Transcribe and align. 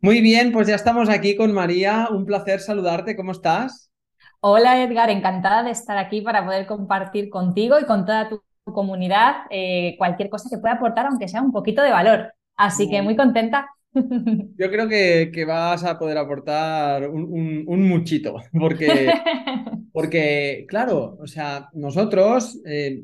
Muy 0.00 0.20
bien, 0.20 0.52
pues 0.52 0.68
ya 0.68 0.76
estamos 0.76 1.08
aquí 1.08 1.34
con 1.34 1.52
María. 1.52 2.06
Un 2.12 2.24
placer 2.24 2.60
saludarte. 2.60 3.16
¿Cómo 3.16 3.32
estás? 3.32 3.90
Hola 4.38 4.80
Edgar, 4.80 5.10
encantada 5.10 5.64
de 5.64 5.72
estar 5.72 5.98
aquí 5.98 6.20
para 6.20 6.44
poder 6.44 6.66
compartir 6.66 7.28
contigo 7.28 7.80
y 7.80 7.84
con 7.84 8.06
toda 8.06 8.28
tu 8.28 8.40
comunidad 8.62 9.38
eh, 9.50 9.96
cualquier 9.98 10.30
cosa 10.30 10.48
que 10.48 10.58
pueda 10.58 10.74
aportar, 10.74 11.06
aunque 11.06 11.26
sea 11.26 11.42
un 11.42 11.50
poquito 11.50 11.82
de 11.82 11.90
valor. 11.90 12.32
Así 12.56 12.88
que 12.88 13.02
muy 13.02 13.16
contenta. 13.16 13.68
Yo 13.92 14.70
creo 14.70 14.88
que, 14.88 15.44
vas 15.44 15.82
a 15.82 15.98
poder 15.98 16.16
aportar 16.16 17.08
un, 17.08 17.88
muchito, 17.88 18.36
porque, 18.52 19.10
porque, 19.92 20.64
claro, 20.68 21.18
o 21.20 21.26
sea, 21.26 21.70
nosotros, 21.72 22.60
eh, 22.64 23.02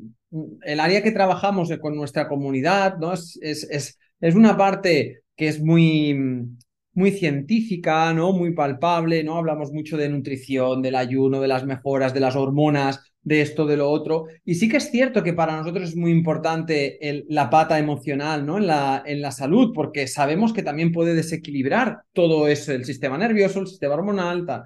el 0.61 0.79
área 0.79 1.03
que 1.03 1.11
trabajamos 1.11 1.69
con 1.81 1.93
nuestra 1.93 2.29
comunidad, 2.29 2.97
¿no? 2.99 3.11
Es, 3.11 3.37
es, 3.41 3.99
es 4.21 4.35
una 4.35 4.55
parte 4.55 5.23
que 5.35 5.49
es 5.49 5.61
muy, 5.61 6.55
muy 6.95 7.11
científica, 7.11 8.13
¿no? 8.13 8.31
Muy 8.33 8.53
palpable, 8.53 9.23
¿no? 9.23 9.37
Hablamos 9.37 9.71
mucho 9.71 9.97
de 9.97 10.09
nutrición, 10.09 10.81
del 10.81 10.95
ayuno, 10.95 11.41
de 11.41 11.47
las 11.47 11.65
mejoras, 11.65 12.13
de 12.13 12.21
las 12.21 12.35
hormonas, 12.35 13.13
de 13.21 13.41
esto, 13.41 13.65
de 13.65 13.77
lo 13.77 13.89
otro. 13.89 14.25
Y 14.45 14.55
sí 14.55 14.69
que 14.69 14.77
es 14.77 14.89
cierto 14.91 15.23
que 15.23 15.33
para 15.33 15.57
nosotros 15.57 15.89
es 15.89 15.95
muy 15.95 16.11
importante 16.11 16.97
la 17.29 17.49
pata 17.49 17.77
emocional, 17.79 18.45
¿no? 18.45 18.57
En 18.57 18.67
la, 18.67 19.03
en 19.05 19.21
la 19.21 19.31
salud, 19.31 19.71
porque 19.73 20.07
sabemos 20.07 20.53
que 20.53 20.63
también 20.63 20.91
puede 20.91 21.13
desequilibrar 21.15 21.99
todo 22.13 22.47
eso, 22.47 22.71
el 22.71 22.85
sistema 22.85 23.17
nervioso, 23.17 23.59
el 23.59 23.67
sistema 23.67 23.95
hormonal, 23.95 24.45
tal. 24.45 24.63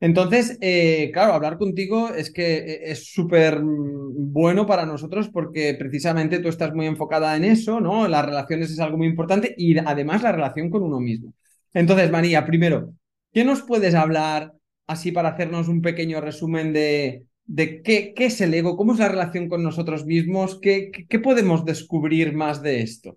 Entonces, 0.00 0.56
eh, 0.62 1.10
claro, 1.12 1.34
hablar 1.34 1.58
contigo 1.58 2.08
es 2.08 2.32
que 2.32 2.56
eh, 2.56 2.90
es 2.90 3.12
súper 3.12 3.60
bueno 3.62 4.66
para 4.66 4.86
nosotros 4.86 5.28
porque 5.28 5.74
precisamente 5.78 6.38
tú 6.38 6.48
estás 6.48 6.72
muy 6.74 6.86
enfocada 6.86 7.36
en 7.36 7.44
eso, 7.44 7.80
¿no? 7.80 8.08
Las 8.08 8.24
relaciones 8.24 8.70
es 8.70 8.80
algo 8.80 8.96
muy 8.96 9.06
importante 9.08 9.54
y 9.58 9.76
además 9.78 10.22
la 10.22 10.32
relación 10.32 10.70
con 10.70 10.82
uno 10.82 11.00
mismo. 11.00 11.34
Entonces, 11.72 12.10
María, 12.10 12.44
primero, 12.44 12.94
¿qué 13.32 13.44
nos 13.44 13.62
puedes 13.62 13.94
hablar 13.94 14.52
así 14.86 15.12
para 15.12 15.30
hacernos 15.30 15.68
un 15.68 15.82
pequeño 15.82 16.20
resumen 16.20 16.72
de, 16.72 17.26
de 17.44 17.82
qué, 17.82 18.12
qué, 18.14 18.26
es 18.26 18.40
el 18.40 18.54
ego, 18.54 18.76
cómo 18.76 18.92
es 18.92 18.98
la 18.98 19.08
relación 19.08 19.48
con 19.48 19.62
nosotros 19.62 20.04
mismos, 20.04 20.58
qué, 20.60 20.90
qué, 21.08 21.18
podemos 21.20 21.64
descubrir 21.64 22.34
más 22.34 22.62
de 22.62 22.82
esto? 22.82 23.16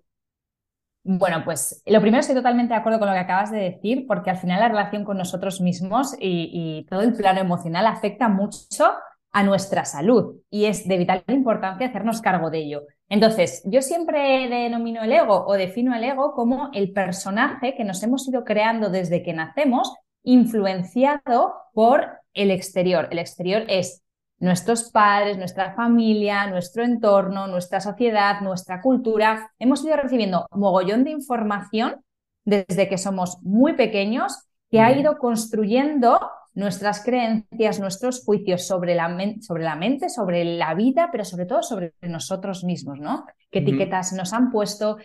Bueno, 1.02 1.42
pues 1.44 1.82
lo 1.84 2.00
primero 2.00 2.20
estoy 2.20 2.36
totalmente 2.36 2.72
de 2.72 2.80
acuerdo 2.80 2.98
con 2.98 3.08
lo 3.08 3.14
que 3.14 3.20
acabas 3.20 3.50
de 3.50 3.58
decir, 3.58 4.06
porque 4.06 4.30
al 4.30 4.38
final 4.38 4.60
la 4.60 4.68
relación 4.68 5.04
con 5.04 5.18
nosotros 5.18 5.60
mismos 5.60 6.14
y, 6.18 6.50
y 6.52 6.86
todo 6.88 7.02
el 7.02 7.12
plano 7.12 7.40
emocional 7.40 7.86
afecta 7.86 8.28
mucho 8.28 8.86
a 9.34 9.42
nuestra 9.42 9.84
salud 9.84 10.36
y 10.48 10.66
es 10.66 10.86
de 10.86 10.96
vital 10.96 11.24
importancia 11.26 11.88
hacernos 11.88 12.22
cargo 12.22 12.50
de 12.50 12.58
ello. 12.58 12.82
Entonces, 13.08 13.62
yo 13.66 13.82
siempre 13.82 14.48
denomino 14.48 15.02
el 15.02 15.12
ego 15.12 15.44
o 15.46 15.54
defino 15.54 15.94
el 15.94 16.04
ego 16.04 16.34
como 16.34 16.70
el 16.72 16.92
personaje 16.92 17.74
que 17.76 17.82
nos 17.82 18.00
hemos 18.04 18.26
ido 18.28 18.44
creando 18.44 18.90
desde 18.90 19.24
que 19.24 19.32
nacemos, 19.32 19.92
influenciado 20.22 21.52
por 21.72 22.06
el 22.32 22.52
exterior. 22.52 23.08
El 23.10 23.18
exterior 23.18 23.64
es 23.68 24.04
nuestros 24.38 24.92
padres, 24.92 25.36
nuestra 25.36 25.74
familia, 25.74 26.46
nuestro 26.46 26.84
entorno, 26.84 27.48
nuestra 27.48 27.80
sociedad, 27.80 28.40
nuestra 28.40 28.80
cultura. 28.80 29.50
Hemos 29.58 29.84
ido 29.84 29.96
recibiendo 29.96 30.46
mogollón 30.52 31.02
de 31.02 31.10
información 31.10 32.04
desde 32.44 32.88
que 32.88 32.98
somos 32.98 33.38
muy 33.42 33.72
pequeños 33.72 34.44
que 34.70 34.80
ha 34.80 34.96
ido 34.96 35.18
construyendo 35.18 36.20
nuestras 36.54 37.04
creencias, 37.04 37.80
nuestros 37.80 38.24
juicios 38.24 38.66
sobre 38.66 38.94
la, 38.94 39.16
sobre 39.40 39.64
la 39.64 39.76
mente, 39.76 40.08
sobre 40.08 40.44
la 40.44 40.74
vida, 40.74 41.08
pero 41.10 41.24
sobre 41.24 41.46
todo 41.46 41.62
sobre 41.62 41.94
nosotros 42.02 42.64
mismos, 42.64 43.00
¿no? 43.00 43.26
¿Qué 43.50 43.58
etiquetas 43.58 44.12
nos 44.12 44.32
han 44.32 44.50
puesto? 44.50 44.96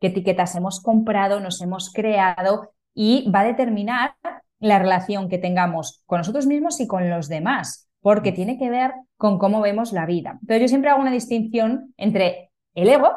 ¿Qué 0.00 0.08
etiquetas 0.08 0.54
hemos 0.56 0.80
comprado? 0.80 1.40
Nos 1.40 1.60
hemos 1.60 1.92
creado 1.92 2.70
y 2.94 3.30
va 3.30 3.40
a 3.40 3.44
determinar 3.44 4.14
la 4.60 4.78
relación 4.78 5.28
que 5.28 5.38
tengamos 5.38 6.02
con 6.06 6.18
nosotros 6.18 6.46
mismos 6.46 6.80
y 6.80 6.86
con 6.86 7.10
los 7.10 7.28
demás, 7.28 7.88
porque 8.00 8.32
mm. 8.32 8.34
tiene 8.34 8.58
que 8.58 8.70
ver 8.70 8.92
con 9.16 9.38
cómo 9.38 9.60
vemos 9.60 9.92
la 9.92 10.06
vida. 10.06 10.38
Pero 10.46 10.60
yo 10.60 10.68
siempre 10.68 10.90
hago 10.90 11.02
una 11.02 11.12
distinción 11.12 11.92
entre 11.98 12.50
el 12.74 12.88
ego, 12.88 13.10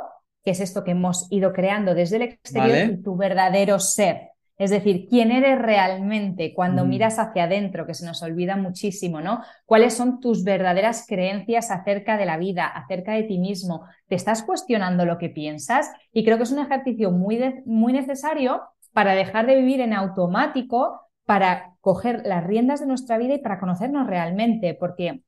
que 0.43 0.51
es 0.51 0.59
esto 0.59 0.83
que 0.83 0.91
hemos 0.91 1.31
ido 1.31 1.53
creando 1.53 1.93
desde 1.93 2.17
el 2.17 2.23
exterior, 2.23 2.91
y 2.91 3.01
tu 3.01 3.15
verdadero 3.15 3.79
ser. 3.79 4.31
Es 4.57 4.71
decir, 4.71 5.07
quién 5.07 5.31
eres 5.31 5.59
realmente 5.59 6.53
cuando 6.55 6.83
miras 6.83 7.19
hacia 7.19 7.43
adentro, 7.43 7.85
que 7.85 7.93
se 7.93 8.05
nos 8.05 8.23
olvida 8.23 8.55
muchísimo, 8.55 9.21
¿no? 9.21 9.43
¿Cuáles 9.65 9.93
son 9.93 10.19
tus 10.19 10.43
verdaderas 10.43 11.05
creencias 11.07 11.69
acerca 11.69 12.17
de 12.17 12.25
la 12.25 12.37
vida, 12.37 12.65
acerca 12.65 13.13
de 13.13 13.23
ti 13.23 13.37
mismo? 13.37 13.83
¿Te 14.07 14.15
estás 14.15 14.41
cuestionando 14.41 15.05
lo 15.05 15.19
que 15.19 15.29
piensas? 15.29 15.91
Y 16.11 16.25
creo 16.25 16.37
que 16.37 16.43
es 16.43 16.51
un 16.51 16.59
ejercicio 16.59 17.11
muy, 17.11 17.39
muy 17.65 17.93
necesario 17.93 18.61
para 18.93 19.13
dejar 19.13 19.45
de 19.45 19.57
vivir 19.57 19.79
en 19.79 19.93
automático, 19.93 21.01
para 21.25 21.75
coger 21.81 22.23
las 22.25 22.43
riendas 22.43 22.79
de 22.79 22.87
nuestra 22.87 23.19
vida 23.19 23.35
y 23.35 23.39
para 23.39 23.59
conocernos 23.59 24.07
realmente, 24.07 24.73
porque 24.73 25.21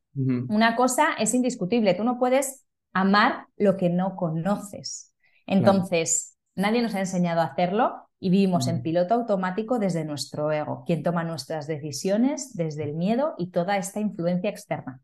una 0.49 0.75
cosa 0.75 1.09
es 1.17 1.33
indiscutible, 1.33 1.93
tú 1.93 2.03
no 2.03 2.17
puedes 2.17 2.65
amar 2.93 3.45
lo 3.55 3.77
que 3.77 3.89
no 3.89 4.15
conoces. 4.15 5.13
Entonces, 5.45 6.35
nadie 6.55 6.81
nos 6.81 6.95
ha 6.95 6.99
enseñado 6.99 7.41
a 7.41 7.45
hacerlo 7.45 8.08
y 8.19 8.29
vivimos 8.29 8.67
en 8.67 8.81
piloto 8.81 9.13
automático 9.13 9.79
desde 9.79 10.05
nuestro 10.05 10.51
ego, 10.51 10.83
quien 10.85 11.03
toma 11.03 11.23
nuestras 11.23 11.67
decisiones 11.67 12.53
desde 12.55 12.83
el 12.83 12.93
miedo 12.93 13.35
y 13.37 13.51
toda 13.51 13.77
esta 13.77 13.99
influencia 13.99 14.49
externa. 14.49 15.01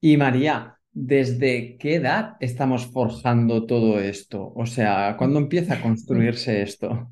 Y 0.00 0.16
María, 0.16 0.78
¿desde 0.92 1.76
qué 1.78 1.96
edad 1.96 2.36
estamos 2.40 2.86
forjando 2.86 3.66
todo 3.66 3.98
esto? 3.98 4.52
O 4.54 4.66
sea, 4.66 5.16
¿cuándo 5.18 5.38
empieza 5.38 5.74
a 5.74 5.80
construirse 5.80 6.62
esto? 6.62 7.10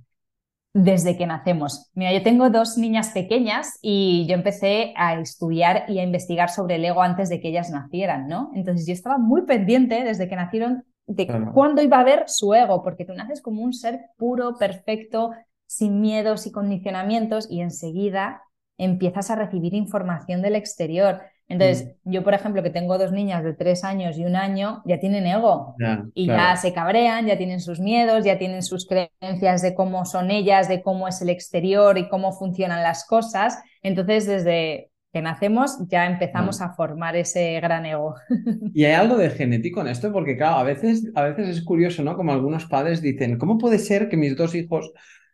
Desde 0.74 1.18
que 1.18 1.26
nacemos. 1.26 1.90
Mira, 1.94 2.14
yo 2.14 2.22
tengo 2.22 2.48
dos 2.48 2.78
niñas 2.78 3.10
pequeñas 3.10 3.78
y 3.82 4.26
yo 4.26 4.34
empecé 4.34 4.94
a 4.96 5.20
estudiar 5.20 5.84
y 5.88 5.98
a 5.98 6.02
investigar 6.02 6.48
sobre 6.48 6.76
el 6.76 6.84
ego 6.84 7.02
antes 7.02 7.28
de 7.28 7.40
que 7.40 7.48
ellas 7.48 7.70
nacieran, 7.70 8.26
¿no? 8.26 8.50
Entonces 8.54 8.86
yo 8.86 8.94
estaba 8.94 9.18
muy 9.18 9.42
pendiente 9.42 10.02
desde 10.02 10.28
que 10.28 10.36
nacieron 10.36 10.84
de 11.06 11.26
cuándo 11.52 11.82
iba 11.82 11.98
a 11.98 12.00
haber 12.00 12.24
su 12.28 12.54
ego, 12.54 12.82
porque 12.82 13.04
tú 13.04 13.12
naces 13.14 13.42
como 13.42 13.62
un 13.62 13.72
ser 13.72 14.00
puro, 14.16 14.56
perfecto, 14.56 15.32
sin 15.66 16.00
miedos 16.00 16.46
y 16.46 16.52
condicionamientos 16.52 17.50
y 17.50 17.60
enseguida 17.60 18.42
empiezas 18.78 19.30
a 19.30 19.36
recibir 19.36 19.74
información 19.74 20.42
del 20.42 20.56
exterior. 20.56 21.22
Entonces, 21.48 21.96
mm. 22.04 22.12
yo, 22.12 22.22
por 22.22 22.34
ejemplo, 22.34 22.62
que 22.62 22.70
tengo 22.70 22.98
dos 22.98 23.12
niñas 23.12 23.44
de 23.44 23.52
tres 23.52 23.84
años 23.84 24.16
y 24.16 24.24
un 24.24 24.36
año, 24.36 24.82
ya 24.86 24.98
tienen 24.98 25.26
ego 25.26 25.74
y 26.14 26.26
ya 26.26 26.56
se 26.56 26.72
cabrean, 26.72 27.26
ya 27.26 27.36
tienen 27.36 27.60
sus 27.60 27.80
miedos, 27.80 28.24
ya 28.24 28.38
tienen 28.38 28.62
sus 28.62 28.86
creencias 28.86 29.60
de 29.62 29.74
cómo 29.74 30.04
son 30.04 30.30
ellas, 30.30 30.68
de 30.68 30.82
cómo 30.82 31.08
es 31.08 31.20
el 31.20 31.30
exterior 31.30 31.98
y 31.98 32.08
cómo 32.08 32.32
funcionan 32.32 32.82
las 32.82 33.06
cosas. 33.06 33.58
Entonces, 33.82 34.26
desde 34.26 34.91
que 35.12 35.20
nacemos 35.20 35.78
ya 35.88 36.06
empezamos 36.06 36.60
a 36.62 36.72
formar 36.72 37.16
ese 37.16 37.60
gran 37.60 37.84
ego. 37.84 38.14
Y 38.74 38.84
hay 38.84 38.92
algo 38.92 39.16
de 39.16 39.30
genético 39.30 39.80
en 39.82 39.88
esto, 39.88 40.12
porque 40.12 40.36
claro, 40.36 40.56
a 40.56 40.62
veces, 40.62 41.10
a 41.14 41.22
veces 41.22 41.48
es 41.48 41.62
curioso, 41.62 42.02
¿no? 42.02 42.16
Como 42.16 42.32
algunos 42.32 42.66
padres 42.66 43.02
dicen, 43.02 43.38
¿cómo 43.38 43.58
puede 43.58 43.78
ser 43.78 44.08
que 44.08 44.16
mis 44.16 44.36
dos 44.36 44.54
hijos, 44.54 44.92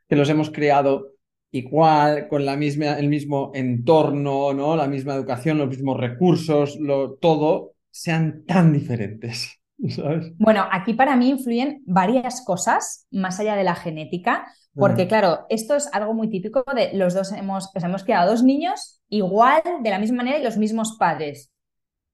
que 0.09 0.17
los 0.17 0.29
hemos 0.29 0.51
criado 0.51 1.13
igual, 1.53 2.29
con 2.29 2.45
la 2.45 2.57
misma, 2.57 2.99
el 2.99 3.09
mismo 3.09 3.53
entorno, 3.55 4.53
¿no? 4.53 4.77
La 4.77 4.89
misma 4.89 5.15
educación, 5.15 5.59
los 5.59 5.69
mismos 5.69 5.99
recursos, 5.99 6.77
lo, 6.81 7.15
todo, 7.15 7.75
sean 7.91 8.45
tan 8.47 8.73
diferentes? 8.73 9.58
Bueno, 10.39 10.67
aquí 10.71 10.95
para 10.95 11.17
mí 11.17 11.31
influyen 11.31 11.83
varias 11.87 12.45
cosas, 12.45 13.07
más 13.11 13.39
allá 13.41 13.55
de 13.57 13.65
la 13.65 13.75
genética, 13.75 14.47
porque 14.75 15.09
claro, 15.09 15.47
esto 15.49 15.75
es 15.75 15.89
algo 15.93 16.15
muy 16.15 16.31
típico 16.31 16.65
de 16.73 16.93
los 16.95 17.13
dos 17.13 17.33
hemos, 17.33 17.71
pues 17.73 17.85
hemos 17.85 18.05
criado 18.05 18.31
dos 18.31 18.45
niños 18.45 19.01
igual, 19.09 19.63
de 19.83 19.91
la 19.91 19.99
misma 19.99 20.19
manera 20.19 20.39
y 20.39 20.45
los 20.45 20.57
mismos 20.57 20.97
padres. 20.99 21.51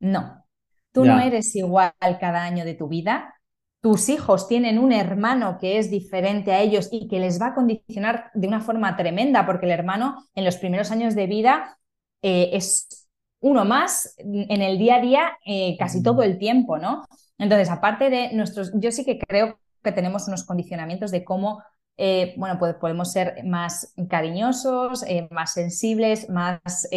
No, 0.01 0.47
tú 0.93 1.05
no 1.05 1.21
eres 1.21 1.55
igual 1.57 1.93
cada 2.21 2.43
año 2.43 2.65
de 2.65 2.75
tu 2.75 2.89
vida. 2.89 3.35
Tus 3.83 4.09
hijos 4.09 4.49
tienen 4.49 4.79
un 4.79 4.93
hermano 4.93 5.59
que 5.61 5.77
es 5.77 5.91
diferente 5.91 6.53
a 6.53 6.63
ellos 6.63 6.89
y 6.91 7.07
que 7.07 7.21
les 7.21 7.39
va 7.39 7.49
a 7.49 7.55
condicionar 7.55 8.31
de 8.33 8.49
una 8.49 8.63
forma 8.63 8.97
tremenda, 8.97 9.45
porque 9.45 9.67
el 9.67 9.73
hermano 9.73 10.25
en 10.35 10.47
los 10.47 10.57
primeros 10.57 10.91
años 10.91 11.15
de 11.15 11.27
vida 11.27 11.77
eh, 12.23 12.51
es 12.55 13.04
uno 13.45 13.67
más 13.67 14.15
en 14.19 14.63
el 14.63 14.79
día 14.79 14.97
a 14.97 15.01
día 15.01 15.39
eh, 15.45 15.77
casi 15.79 16.03
todo 16.03 16.23
el 16.23 16.39
tiempo, 16.39 16.79
¿no? 16.79 17.05
Entonces, 17.37 17.69
aparte 17.69 18.09
de 18.09 18.33
nuestros, 18.33 18.73
yo 18.75 18.91
sí 18.91 19.05
que 19.05 19.19
creo 19.19 19.59
que 19.83 19.93
tenemos 19.93 20.27
unos 20.29 20.45
condicionamientos 20.45 21.11
de 21.11 21.25
cómo 21.25 21.63
eh, 21.99 22.35
bueno, 22.39 22.59
pues 22.59 22.75
podemos 22.77 23.13
ser 23.13 23.45
más 23.45 23.93
cariñosos, 24.09 25.05
eh, 25.07 25.29
más 25.31 25.53
sensibles, 25.53 26.29
más 26.31 26.89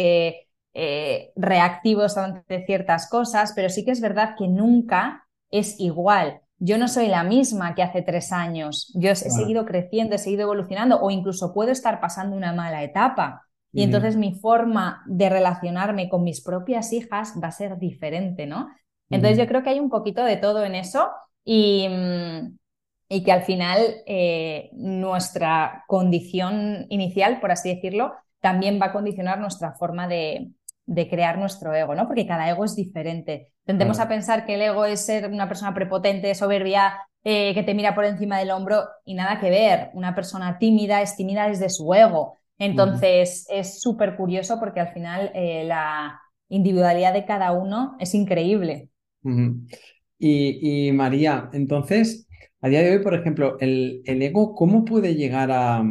reactivos 1.36 2.16
ante 2.16 2.64
ciertas 2.64 3.10
cosas, 3.10 3.52
pero 3.54 3.68
sí 3.68 3.84
que 3.84 3.90
es 3.90 4.00
verdad 4.00 4.34
que 4.38 4.48
nunca 4.48 5.26
es 5.50 5.78
igual. 5.78 6.40
Yo 6.58 6.78
no 6.78 6.88
soy 6.88 7.08
la 7.08 7.24
misma 7.24 7.74
que 7.74 7.82
hace 7.82 8.02
tres 8.02 8.32
años. 8.32 8.92
Yo 8.94 9.10
he 9.10 9.16
seguido 9.16 9.66
creciendo, 9.66 10.14
he 10.14 10.18
seguido 10.18 10.42
evolucionando 10.42 11.00
o 11.00 11.10
incluso 11.10 11.52
puedo 11.52 11.72
estar 11.72 12.00
pasando 12.00 12.36
una 12.36 12.52
mala 12.52 12.82
etapa. 12.82 13.47
Y 13.78 13.82
entonces 13.82 14.16
mi 14.16 14.34
forma 14.34 15.02
de 15.06 15.28
relacionarme 15.28 16.08
con 16.08 16.24
mis 16.24 16.40
propias 16.40 16.92
hijas 16.92 17.34
va 17.42 17.48
a 17.48 17.52
ser 17.52 17.78
diferente, 17.78 18.46
¿no? 18.46 18.68
Entonces 19.10 19.38
yo 19.38 19.46
creo 19.46 19.62
que 19.62 19.70
hay 19.70 19.80
un 19.80 19.88
poquito 19.88 20.24
de 20.24 20.36
todo 20.36 20.64
en 20.64 20.74
eso 20.74 21.08
y, 21.44 21.88
mm, 21.88 22.58
y 23.08 23.24
que 23.24 23.32
al 23.32 23.42
final 23.42 23.78
eh, 24.06 24.70
nuestra 24.72 25.84
condición 25.86 26.86
inicial, 26.90 27.40
por 27.40 27.50
así 27.50 27.74
decirlo, 27.74 28.12
también 28.40 28.78
va 28.80 28.86
a 28.86 28.92
condicionar 28.92 29.38
nuestra 29.38 29.72
forma 29.72 30.06
de, 30.06 30.50
crear 31.10 31.38
nuestro 31.38 31.74
ego, 31.74 31.94
¿no? 31.94 32.06
Porque 32.06 32.26
cada 32.26 32.48
ego 32.48 32.64
es 32.64 32.74
diferente. 32.74 33.52
Tendemos 33.64 34.00
a 34.00 34.08
pensar 34.08 34.46
que 34.46 34.54
el 34.54 34.62
ego 34.62 34.84
es 34.84 35.04
ser 35.04 35.30
una 35.30 35.46
persona 35.48 35.74
prepotente, 35.74 36.34
soberbia, 36.34 36.94
eh, 37.24 37.52
que 37.52 37.62
te 37.62 37.74
mira 37.74 37.94
por 37.94 38.06
encima 38.06 38.38
del 38.38 38.50
hombro 38.50 38.84
y 39.04 39.14
nada 39.14 39.38
que 39.38 39.50
ver. 39.50 39.90
Una 39.92 40.14
persona 40.14 40.58
tímida 40.58 41.02
es 41.02 41.16
tímida 41.16 41.48
desde 41.48 41.68
su 41.68 41.92
ego. 41.92 42.38
Entonces 42.58 43.46
es 43.48 43.80
súper 43.80 44.16
curioso 44.16 44.58
porque 44.58 44.80
al 44.80 44.92
final 44.92 45.30
eh, 45.34 45.64
la 45.64 46.20
individualidad 46.48 47.12
de 47.12 47.24
cada 47.24 47.52
uno 47.52 47.96
es 48.00 48.14
increíble. 48.14 48.88
y, 50.18 50.90
María, 50.92 51.50
entonces, 51.52 52.26
a 52.60 52.68
día 52.68 52.82
de 52.82 52.96
hoy, 52.96 53.02
por 53.02 53.14
ejemplo, 53.14 53.56
el, 53.60 54.02
ego, 54.04 54.54
¿cómo 54.54 54.84
puede 54.84 55.14
llegar 55.14 55.50
a, 55.52 55.84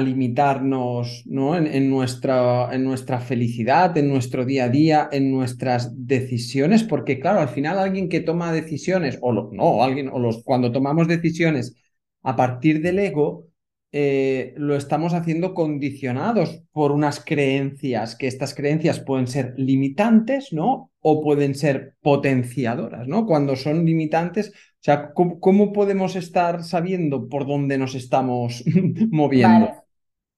limitarnos 0.00 1.24
¿no? 1.26 1.54
en, 1.54 1.90
nuestra, 1.90 2.74
en 2.74 2.82
nuestra 2.82 3.20
felicidad, 3.20 3.96
en 3.98 4.08
nuestro 4.08 4.46
día 4.46 4.64
a 4.64 4.68
día, 4.70 5.08
en 5.12 5.30
nuestras 5.30 5.92
decisiones? 6.06 6.82
Porque, 6.82 7.20
claro, 7.20 7.40
al 7.40 7.48
final 7.48 7.78
alguien 7.78 8.08
que 8.08 8.20
toma 8.20 8.52
decisiones, 8.52 9.18
o 9.20 9.32
no, 9.32 9.82
alguien, 9.82 10.08
o 10.08 10.18
los, 10.18 10.42
cuando 10.44 10.72
tomamos 10.72 11.08
decisiones 11.08 11.76
a 12.22 12.36
partir 12.36 12.80
del 12.80 12.98
ego, 12.98 13.51
eh, 13.94 14.54
lo 14.56 14.74
estamos 14.74 15.12
haciendo 15.12 15.52
condicionados 15.52 16.62
por 16.72 16.92
unas 16.92 17.22
creencias, 17.22 18.16
que 18.16 18.26
estas 18.26 18.54
creencias 18.54 19.00
pueden 19.00 19.26
ser 19.26 19.52
limitantes, 19.58 20.50
¿no? 20.52 20.90
O 21.00 21.20
pueden 21.20 21.54
ser 21.54 21.96
potenciadoras, 22.00 23.06
¿no? 23.06 23.26
Cuando 23.26 23.54
son 23.54 23.84
limitantes, 23.84 24.48
o 24.48 24.80
sea, 24.80 25.12
¿cómo, 25.12 25.72
podemos 25.74 26.16
estar 26.16 26.64
sabiendo 26.64 27.28
por 27.28 27.46
dónde 27.46 27.76
nos 27.76 27.94
estamos 27.94 28.64
moviendo? 29.10 29.70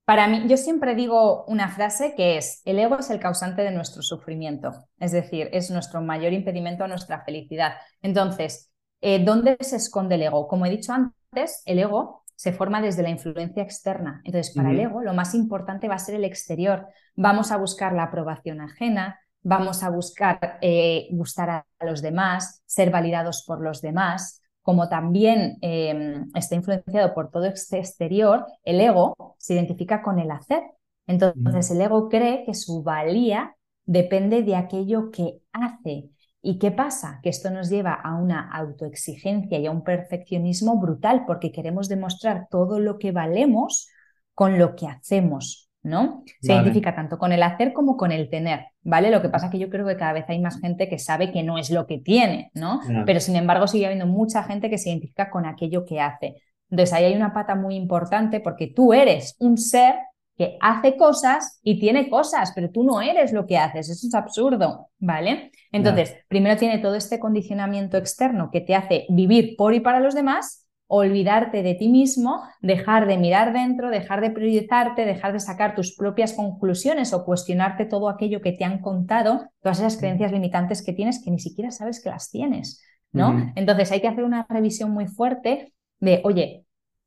Para 0.05 0.27
mí, 0.27 0.43
yo 0.49 0.57
siempre 0.57 0.97
digo 0.97 1.45
una 1.47 1.69
frase 1.69 2.15
que 2.17 2.37
es, 2.37 2.61
el 2.65 2.81
ego 2.81 2.99
es 2.99 3.09
el 3.09 3.21
causante 3.21 3.63
de 3.63 3.71
nuestro 3.71 4.03
sufrimiento, 4.03 4.73
es 4.99 5.13
decir, 5.13 5.49
es 5.53 5.71
nuestro 5.71 6.03
mayor 6.03 6.33
impedimento 6.33 6.83
a 6.83 6.89
nuestra 6.89 7.25
felicidad. 7.25 7.75
Entonces, 8.03 8.71
eh, 9.01 9.25
¿dónde 9.25 9.57
se 9.61 9.77
esconde 9.77 10.17
el 10.17 10.23
ego? 10.23 10.49
Como 10.49 10.67
he 10.67 10.71
dicho 10.71 10.93
antes, 10.93 11.63
el 11.67 11.79
ego 11.79 12.24
se 12.37 12.53
forma 12.53 12.81
desde 12.81 13.03
la 13.03 13.11
influencia 13.11 13.63
externa. 13.63 14.21
Entonces, 14.25 14.55
para 14.55 14.71
el 14.71 14.81
ego, 14.81 15.03
lo 15.03 15.15
más 15.15 15.35
importante 15.35 15.89
va 15.89 15.95
a 15.95 15.99
ser 15.99 16.17
el 16.17 16.25
exterior. 16.25 16.87
Vamos 17.15 17.53
a 17.53 17.57
buscar 17.57 17.93
la 17.93 18.05
aprobación 18.05 18.61
ajena, 18.61 19.21
vamos 19.43 19.83
a 19.83 19.91
buscar 19.91 20.59
eh, 20.61 21.09
gustar 21.13 21.51
a 21.51 21.67
los 21.85 22.03
demás, 22.03 22.63
ser 22.67 22.91
validados 22.91 23.45
por 23.47 23.63
los 23.63 23.81
demás. 23.81 24.41
Como 24.63 24.89
también 24.89 25.59
em, 25.61 26.31
está 26.35 26.55
influenciado 26.55 27.13
por 27.13 27.31
todo 27.31 27.45
este 27.45 27.79
exterior, 27.79 28.47
el 28.63 28.81
ego 28.81 29.37
se 29.39 29.55
identifica 29.55 30.03
con 30.03 30.19
el 30.19 30.31
hacer. 30.31 30.63
Entonces, 31.07 31.71
el 31.71 31.83
ego 31.83 32.09
cree 32.09 32.45
que 32.47 32.55
su 32.55 32.83
valía 32.83 33.55
depende 33.85 34.43
de 34.43 34.57
aquello 34.57 35.11
que 35.11 35.41
hace. 35.53 36.09
¿Y 36.47 36.59
qué 36.59 36.71
pasa? 36.71 37.21
Que 37.23 37.31
esto 37.31 37.51
nos 37.51 37.71
lleva 37.71 37.95
a 37.95 38.17
una 38.17 38.51
autoexigencia 38.51 39.59
y 39.59 39.65
a 39.65 39.71
un 39.71 39.83
perfeccionismo 39.83 40.79
brutal 40.79 41.25
porque 41.27 41.51
queremos 41.51 41.89
demostrar 41.89 42.49
todo 42.51 42.79
lo 42.79 42.99
que 42.99 43.13
valemos 43.13 43.89
con 44.35 44.59
lo 44.59 44.77
que 44.77 44.87
hacemos, 44.87 45.71
¿no? 45.83 46.23
Se 46.43 46.53
identifica 46.53 46.95
tanto 46.95 47.17
con 47.17 47.33
el 47.33 47.43
hacer 47.43 47.73
como 47.73 47.97
con 47.97 48.13
el 48.13 48.29
tener, 48.29 48.67
¿vale? 48.83 49.11
Lo 49.11 49.23
que 49.23 49.31
pasa 49.31 49.47
es 49.47 49.53
que 49.53 49.59
yo 49.59 49.71
creo 49.71 49.87
que 49.87 49.97
cada 49.97 50.13
vez 50.13 50.27
hay 50.29 50.39
más 50.39 50.61
gente 50.61 50.87
que 50.87 50.99
sabe 50.99 51.33
que 51.33 51.43
no 51.43 51.57
es 51.57 51.71
lo 51.71 51.87
que 51.87 51.97
tiene, 51.99 52.51
¿no? 52.53 52.81
Pero 53.07 53.21
sin 53.21 53.37
embargo 53.37 53.67
sigue 53.67 53.87
habiendo 53.87 54.07
mucha 54.07 54.43
gente 54.43 54.69
que 54.69 54.77
se 54.77 54.91
identifica 54.91 55.31
con 55.31 55.47
aquello 55.47 55.87
que 55.87 56.01
hace. 56.01 56.43
Entonces 56.69 56.93
ahí 56.93 57.05
hay 57.05 57.17
una 57.17 57.33
pata 57.33 57.55
muy 57.55 57.75
importante 57.75 58.41
porque 58.41 58.67
tú 58.67 58.93
eres 58.93 59.35
un 59.39 59.57
ser 59.57 59.95
que 60.37 60.59
hace 60.61 60.97
cosas 60.97 61.61
y 61.63 61.79
tiene 61.79 62.09
cosas, 62.11 62.53
pero 62.55 62.71
tú 62.71 62.83
no 62.83 63.01
eres 63.01 63.33
lo 63.33 63.47
que 63.47 63.57
haces, 63.57 63.89
eso 63.89 64.07
es 64.07 64.15
absurdo, 64.15 64.91
¿vale? 64.99 65.53
Entonces, 65.71 66.17
primero 66.29 66.57
tiene 66.57 66.79
todo 66.79 66.97
este 66.97 67.21
condicionamiento 67.21 67.97
externo 67.97 68.51
que 68.53 68.61
te 68.61 68.75
hace 68.75 69.07
vivir 69.09 69.55
por 69.57 69.75
y 69.75 69.81
para 69.81 70.01
los 70.01 70.15
demás, 70.15 70.67
olvidarte 70.87 71.63
de 71.63 71.75
ti 71.75 71.89
mismo, 71.89 72.43
dejar 72.61 73.07
de 73.07 73.17
mirar 73.17 73.53
dentro, 73.53 73.91
dejar 73.91 74.21
de 74.21 74.31
priorizarte, 74.31 75.05
dejar 75.05 75.33
de 75.33 75.41
sacar 75.41 75.75
tus 75.75 75.97
propias 75.97 76.35
conclusiones 76.35 77.13
o 77.13 77.25
cuestionarte 77.25 77.87
todo 77.87 78.09
aquello 78.09 78.41
que 78.41 78.53
te 78.53 78.65
han 78.65 78.81
contado, 78.81 79.49
todas 79.63 79.79
esas 79.79 79.97
creencias 79.97 80.33
limitantes 80.33 80.85
que 80.85 80.93
tienes 80.93 81.23
que 81.23 81.31
ni 81.31 81.39
siquiera 81.39 81.71
sabes 81.71 82.03
que 82.03 82.11
las 82.11 82.31
tienes, 82.31 82.83
¿no? 83.13 83.53
Entonces, 83.55 83.93
hay 83.93 84.01
que 84.01 84.09
hacer 84.09 84.25
una 84.25 84.47
revisión 84.49 84.91
muy 84.91 85.07
fuerte 85.07 85.73
de, 86.01 86.21
oye, 86.25 86.67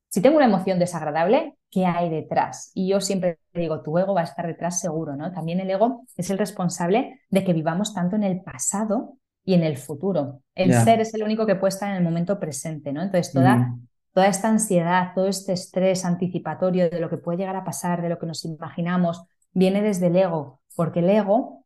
si 0.10 0.22
tengo 0.22 0.38
una 0.38 0.46
emoción 0.46 0.80
desagradable, 0.80 1.57
¿qué 1.70 1.86
hay 1.86 2.10
detrás? 2.10 2.72
Y 2.74 2.90
yo 2.90 3.02
siempre 3.02 3.40
digo, 3.54 3.82
tu 3.82 3.98
ego 3.98 4.14
va 4.14 4.22
a 4.22 4.26
estar 4.26 4.48
detrás 4.48 4.80
seguro, 4.80 5.16
¿no? 5.16 5.32
También 5.32 5.60
el 5.60 5.70
ego 5.70 6.06
es 6.16 6.30
el 6.30 6.38
responsable 6.38 7.22
de 7.30 7.44
que 7.44 7.54
vivamos 7.54 7.94
tanto 7.94 8.16
en 8.16 8.24
el 8.24 8.42
pasado 8.42 9.18
y 9.44 9.54
en 9.54 9.64
el 9.64 9.78
futuro. 9.78 10.42
El 10.56 10.74
ser 10.74 11.00
es 11.00 11.14
el 11.14 11.24
único 11.24 11.46
que 11.46 11.56
puede 11.56 11.70
estar 11.70 11.90
en 11.90 11.98
el 11.98 12.04
momento 12.04 12.40
presente, 12.40 12.92
¿no? 12.92 13.02
Entonces, 13.02 13.34
toda, 13.34 13.76
toda 14.14 14.28
esta 14.28 14.50
ansiedad, 14.50 15.12
todo 15.16 15.28
este 15.28 15.54
estrés 15.54 16.04
anticipatorio 16.04 16.90
de 16.90 17.00
lo 17.00 17.10
que 17.10 17.18
puede 17.18 17.38
llegar 17.38 17.56
a 17.56 17.64
pasar, 17.64 18.02
de 18.02 18.10
lo 18.10 18.20
que 18.20 18.26
nos 18.26 18.44
imaginamos, 18.46 19.24
viene 19.54 19.82
desde 19.82 20.08
el 20.08 20.16
ego, 20.16 20.62
porque 20.76 21.00
el 21.00 21.10
ego, 21.10 21.66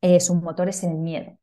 es 0.00 0.24
eh, 0.24 0.26
su 0.26 0.34
motor 0.34 0.68
es 0.68 0.82
el 0.82 0.94
miedo. 0.94 1.38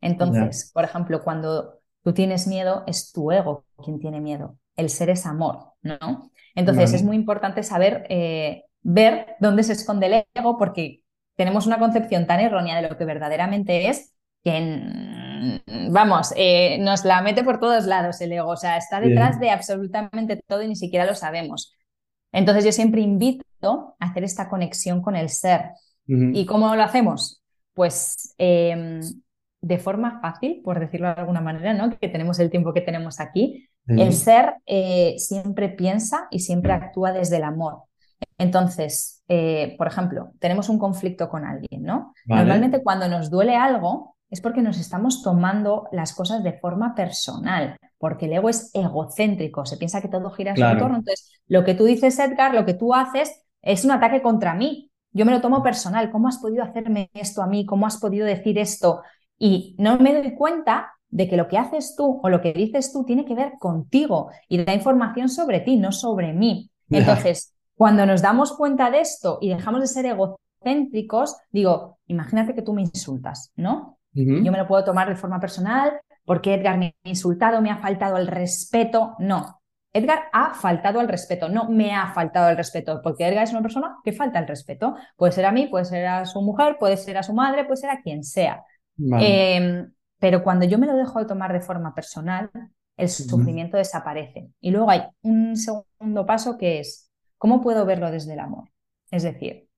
Entonces, 0.00 0.70
por 0.72 0.84
ejemplo, 0.84 1.24
cuando 1.24 1.80
tú 2.02 2.12
tienes 2.12 2.46
miedo, 2.46 2.84
es 2.86 3.12
tu 3.12 3.32
ego 3.32 3.64
quien 3.82 3.98
tiene 3.98 4.20
miedo 4.20 4.58
el 4.76 4.90
ser 4.90 5.10
es 5.10 5.26
amor, 5.26 5.72
¿no? 5.86 6.30
Entonces 6.54 6.92
es 6.92 7.02
muy 7.02 7.16
importante 7.16 7.62
saber 7.62 8.06
eh, 8.08 8.64
ver 8.82 9.36
dónde 9.40 9.62
se 9.62 9.72
esconde 9.72 10.06
el 10.06 10.24
ego 10.34 10.58
porque 10.58 11.02
tenemos 11.36 11.66
una 11.66 11.78
concepción 11.78 12.26
tan 12.26 12.40
errónea 12.40 12.80
de 12.80 12.88
lo 12.88 12.96
que 12.96 13.04
verdaderamente 13.04 13.88
es 13.88 14.14
que, 14.42 15.60
vamos, 15.90 16.32
eh, 16.36 16.78
nos 16.78 17.04
la 17.04 17.20
mete 17.20 17.42
por 17.42 17.58
todos 17.58 17.84
lados 17.86 18.20
el 18.20 18.32
ego, 18.32 18.50
o 18.50 18.56
sea, 18.56 18.76
está 18.76 19.00
detrás 19.00 19.40
de 19.40 19.50
absolutamente 19.50 20.40
todo 20.46 20.62
y 20.62 20.68
ni 20.68 20.76
siquiera 20.76 21.04
lo 21.04 21.14
sabemos. 21.14 21.74
Entonces 22.32 22.64
yo 22.64 22.72
siempre 22.72 23.00
invito 23.00 23.96
a 23.98 24.06
hacer 24.06 24.22
esta 24.22 24.48
conexión 24.48 25.02
con 25.02 25.16
el 25.16 25.30
ser. 25.30 25.70
¿Y 26.06 26.46
cómo 26.46 26.76
lo 26.76 26.82
hacemos? 26.84 27.42
Pues 27.74 28.34
em, 28.38 29.00
de 29.60 29.78
forma 29.78 30.20
fácil, 30.20 30.60
por 30.62 30.78
decirlo 30.78 31.08
de 31.08 31.20
alguna 31.20 31.40
manera, 31.40 31.74
¿no? 31.74 31.98
Que 31.98 32.08
tenemos 32.08 32.38
el 32.38 32.50
tiempo 32.50 32.72
que 32.72 32.82
tenemos 32.82 33.18
aquí, 33.18 33.68
el 33.86 34.12
ser 34.12 34.56
eh, 34.66 35.14
siempre 35.18 35.68
piensa 35.68 36.26
y 36.30 36.40
siempre 36.40 36.72
actúa 36.72 37.12
desde 37.12 37.36
el 37.36 37.44
amor. 37.44 37.82
Entonces, 38.38 39.22
eh, 39.28 39.74
por 39.78 39.86
ejemplo, 39.86 40.30
tenemos 40.38 40.68
un 40.68 40.78
conflicto 40.78 41.28
con 41.28 41.44
alguien, 41.44 41.82
¿no? 41.82 42.12
Normalmente 42.26 42.82
cuando 42.82 43.08
nos 43.08 43.30
duele 43.30 43.56
algo 43.56 44.16
es 44.28 44.40
porque 44.40 44.62
nos 44.62 44.78
estamos 44.78 45.22
tomando 45.22 45.88
las 45.92 46.12
cosas 46.12 46.42
de 46.42 46.52
forma 46.52 46.94
personal, 46.94 47.76
porque 47.98 48.26
el 48.26 48.32
ego 48.32 48.48
es 48.48 48.70
egocéntrico, 48.74 49.64
se 49.64 49.76
piensa 49.76 50.00
que 50.00 50.08
todo 50.08 50.30
gira 50.30 50.52
a 50.52 50.56
su 50.56 50.64
entorno. 50.64 50.96
Entonces, 50.96 51.32
lo 51.46 51.64
que 51.64 51.74
tú 51.74 51.84
dices, 51.84 52.18
Edgar, 52.18 52.54
lo 52.54 52.66
que 52.66 52.74
tú 52.74 52.94
haces 52.94 53.44
es 53.62 53.84
un 53.84 53.92
ataque 53.92 54.22
contra 54.22 54.54
mí. 54.54 54.90
Yo 55.12 55.24
me 55.24 55.32
lo 55.32 55.40
tomo 55.40 55.62
personal. 55.62 56.10
¿Cómo 56.10 56.28
has 56.28 56.38
podido 56.38 56.62
hacerme 56.62 57.10
esto 57.14 57.42
a 57.42 57.46
mí? 57.46 57.64
¿Cómo 57.64 57.86
has 57.86 57.98
podido 57.98 58.26
decir 58.26 58.58
esto? 58.58 59.02
Y 59.38 59.76
no 59.78 59.98
me 59.98 60.14
doy 60.14 60.34
cuenta 60.34 60.95
de 61.08 61.28
que 61.28 61.36
lo 61.36 61.48
que 61.48 61.58
haces 61.58 61.94
tú 61.96 62.20
o 62.22 62.28
lo 62.28 62.40
que 62.40 62.52
dices 62.52 62.92
tú 62.92 63.04
tiene 63.04 63.24
que 63.24 63.34
ver 63.34 63.52
contigo 63.58 64.30
y 64.48 64.62
da 64.62 64.74
información 64.74 65.28
sobre 65.28 65.60
ti, 65.60 65.76
no 65.76 65.92
sobre 65.92 66.32
mí. 66.32 66.70
Entonces, 66.90 67.54
cuando 67.74 68.06
nos 68.06 68.22
damos 68.22 68.56
cuenta 68.56 68.90
de 68.90 69.00
esto 69.00 69.38
y 69.40 69.48
dejamos 69.50 69.80
de 69.80 69.86
ser 69.86 70.06
egocéntricos, 70.06 71.36
digo, 71.50 71.98
imagínate 72.06 72.54
que 72.54 72.62
tú 72.62 72.72
me 72.72 72.82
insultas, 72.82 73.52
¿no? 73.56 73.98
Yo 74.12 74.50
me 74.50 74.56
lo 74.56 74.66
puedo 74.66 74.82
tomar 74.82 75.08
de 75.10 75.16
forma 75.16 75.38
personal 75.38 76.00
porque 76.24 76.54
Edgar 76.54 76.78
me 76.78 76.96
ha 77.04 77.08
insultado, 77.08 77.60
me 77.60 77.70
ha 77.70 77.76
faltado 77.76 78.16
el 78.16 78.26
respeto. 78.26 79.14
No, 79.18 79.60
Edgar 79.96 80.24
ha 80.32 80.52
faltado 80.52 81.00
al 81.00 81.08
respeto, 81.08 81.48
no 81.48 81.70
me 81.70 81.94
ha 81.94 82.12
faltado 82.12 82.50
el 82.50 82.56
respeto, 82.58 83.00
porque 83.02 83.26
Edgar 83.26 83.44
es 83.44 83.52
una 83.52 83.62
persona 83.62 83.96
que 84.04 84.12
falta 84.12 84.38
el 84.38 84.46
respeto. 84.46 84.94
Puede 85.16 85.32
ser 85.32 85.46
a 85.46 85.52
mí, 85.52 85.68
puede 85.68 85.86
ser 85.86 86.06
a 86.06 86.26
su 86.26 86.42
mujer, 86.42 86.76
puede 86.78 86.98
ser 86.98 87.16
a 87.16 87.22
su 87.22 87.32
madre, 87.32 87.64
puede 87.64 87.78
ser 87.78 87.90
a 87.90 88.02
quien 88.02 88.22
sea. 88.22 88.62
Em, 88.98 89.90
pero 90.18 90.42
cuando 90.42 90.66
yo 90.66 90.78
me 90.78 90.86
lo 90.86 90.94
dejo 90.94 91.18
de 91.18 91.26
tomar 91.26 91.52
de 91.52 91.60
forma 91.60 91.94
personal, 91.94 92.50
el 92.96 93.08
sufrimiento 93.08 93.76
desaparece. 93.76 94.50
Y 94.60 94.70
luego 94.70 94.90
hay 94.90 95.02
un 95.22 95.56
segundo 95.56 96.24
paso 96.24 96.56
que 96.56 96.80
es, 96.80 97.10
¿cómo 97.36 97.60
puedo 97.60 97.84
verlo 97.84 98.10
desde 98.10 98.32
el 98.32 98.40
amor? 98.40 98.70
Es 99.10 99.22
decir, 99.22 99.68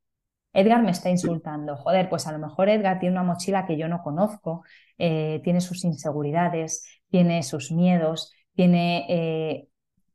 Edgar 0.53 0.83
me 0.83 0.93
está 0.93 1.11
insultando. 1.11 1.77
Joder, 1.77 2.09
pues 2.09 2.27
a 2.27 2.33
lo 2.33 2.39
mejor 2.39 2.69
Edgar 2.69 3.01
tiene 3.01 3.15
una 3.15 3.25
mochila 3.25 3.67
que 3.67 3.77
yo 3.77 3.89
no 3.89 4.03
conozco, 4.03 4.65
eh, 4.97 5.41
tiene 5.45 5.61
sus 5.61 5.85
inseguridades, 5.85 6.85
tiene 7.11 7.43
sus 7.43 7.73
miedos, 7.73 8.33
tiene 8.55 9.07
eh, 9.09 9.69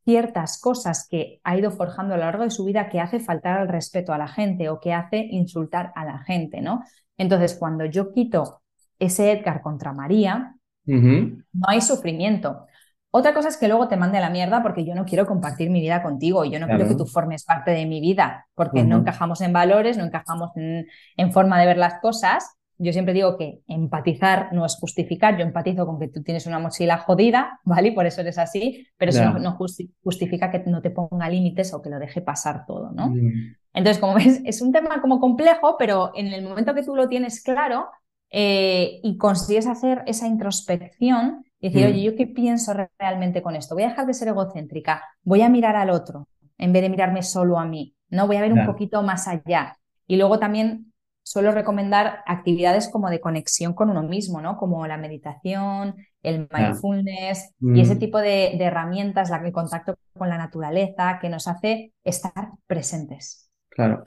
ciertas 0.05 0.59
cosas 0.59 1.07
que 1.09 1.39
ha 1.43 1.57
ido 1.57 1.71
forjando 1.71 2.13
a 2.13 2.17
lo 2.17 2.23
largo 2.23 2.43
de 2.43 2.49
su 2.49 2.65
vida 2.65 2.89
que 2.89 2.99
hace 2.99 3.19
faltar 3.19 3.59
al 3.59 3.67
respeto 3.67 4.13
a 4.13 4.17
la 4.17 4.27
gente 4.27 4.69
o 4.69 4.79
que 4.79 4.93
hace 4.93 5.17
insultar 5.17 5.91
a 5.95 6.05
la 6.05 6.19
gente, 6.19 6.61
¿no? 6.61 6.83
Entonces, 7.17 7.55
cuando 7.55 7.85
yo 7.85 8.11
quito 8.11 8.62
ese 9.05 9.31
Edgar 9.31 9.61
contra 9.61 9.93
María, 9.93 10.55
no 10.85 11.67
hay 11.67 11.81
sufrimiento. 11.81 12.65
Otra 13.15 13.35
cosa 13.35 13.49
es 13.49 13.57
que 13.57 13.67
luego 13.67 13.87
te 13.87 13.95
mande 13.95 14.17
a 14.17 14.21
la 14.21 14.31
mierda 14.31 14.63
porque 14.63 14.83
yo 14.85 14.95
no 14.95 15.05
quiero 15.05 15.27
compartir 15.27 15.69
mi 15.69 15.81
vida 15.81 16.01
contigo 16.01 16.45
y 16.45 16.49
yo 16.49 16.59
no 16.59 16.65
quiero 16.65 16.87
que 16.87 16.95
tú 16.95 17.05
formes 17.05 17.45
parte 17.45 17.69
de 17.69 17.85
mi 17.85 18.01
vida 18.01 18.47
porque 18.55 18.83
no 18.83 18.97
encajamos 18.97 19.41
en 19.41 19.53
valores, 19.53 19.99
no 19.99 20.03
encajamos 20.03 20.49
en, 20.55 21.31
forma 21.31 21.59
de 21.59 21.67
ver 21.67 21.77
las 21.77 22.01
cosas. 22.01 22.55
Yo 22.79 22.91
siempre 22.91 23.13
digo 23.13 23.37
que 23.37 23.61
empatizar 23.67 24.51
no 24.51 24.65
es 24.65 24.77
justificar. 24.77 25.37
Yo 25.37 25.43
empatizo 25.43 25.85
con 25.85 25.99
que 25.99 26.07
tú 26.07 26.23
tienes 26.23 26.47
una 26.47 26.57
mochila 26.57 26.97
jodida, 26.97 27.59
¿vale? 27.65 27.89
Y 27.89 27.91
por 27.91 28.07
eso 28.07 28.21
eres 28.21 28.39
así, 28.39 28.87
pero 28.97 29.11
eso 29.11 29.37
no, 29.37 29.59
justifica 30.03 30.49
que 30.49 30.63
no 30.65 30.81
te 30.81 30.89
ponga 30.89 31.29
límites 31.29 31.71
o 31.75 31.83
que 31.83 31.91
lo 31.91 31.99
deje 31.99 32.21
pasar 32.21 32.65
todo, 32.65 32.91
¿no? 32.91 33.09
Mm. 33.09 33.55
Entonces, 33.75 33.99
como 33.99 34.15
ves, 34.15 34.41
es 34.43 34.59
un 34.59 34.71
tema 34.71 35.01
como 35.01 35.19
complejo, 35.19 35.75
pero 35.77 36.13
en 36.15 36.33
el 36.33 36.43
momento 36.43 36.73
que 36.73 36.81
tú 36.81 36.95
lo 36.95 37.07
tienes 37.07 37.43
claro 37.43 37.89
eh, 38.35 38.99
y 39.03 39.15
consigues 39.17 39.67
hacer 39.67 40.01
esa 40.07 40.27
introspección, 40.27 41.45
y 41.59 41.69
decir, 41.69 41.85
oye, 41.85 42.01
mm. 42.01 42.03
¿yo 42.03 42.15
qué 42.17 42.25
pienso 42.25 42.73
realmente 42.99 43.43
con 43.43 43.55
esto? 43.55 43.75
Voy 43.75 43.83
a 43.83 43.89
dejar 43.89 44.07
de 44.07 44.15
ser 44.15 44.27
egocéntrica, 44.27 45.03
voy 45.21 45.43
a 45.43 45.49
mirar 45.49 45.75
al 45.75 45.91
otro 45.91 46.27
en 46.57 46.73
vez 46.73 46.81
de 46.81 46.89
mirarme 46.89 47.21
solo 47.21 47.59
a 47.59 47.65
mí, 47.65 47.95
¿no? 48.09 48.25
Voy 48.25 48.37
a 48.37 48.41
ver 48.41 48.51
un 48.51 48.65
poquito 48.65 49.03
más 49.03 49.27
allá. 49.27 49.77
Y 50.07 50.17
luego 50.17 50.39
también 50.39 50.93
suelo 51.21 51.51
recomendar 51.51 52.21
actividades 52.25 52.89
como 52.89 53.09
de 53.09 53.21
conexión 53.21 53.73
con 53.73 53.89
uno 53.89 54.01
mismo, 54.01 54.41
¿no? 54.41 54.57
Como 54.57 54.85
la 54.87 54.97
meditación, 54.97 55.95
el 56.23 56.49
mindfulness 56.51 57.53
y 57.61 57.81
ese 57.81 57.95
mm. 57.95 57.99
tipo 57.99 58.19
de, 58.19 58.57
herramientas, 58.57 59.29
la, 59.29 59.37
el 59.37 59.51
contacto 59.51 59.95
con 60.17 60.29
la 60.29 60.37
naturaleza, 60.37 61.19
que 61.21 61.29
nos 61.29 61.47
hace 61.47 61.93
estar 62.03 62.49
presentes. 62.65 63.51
Claro. 63.69 64.03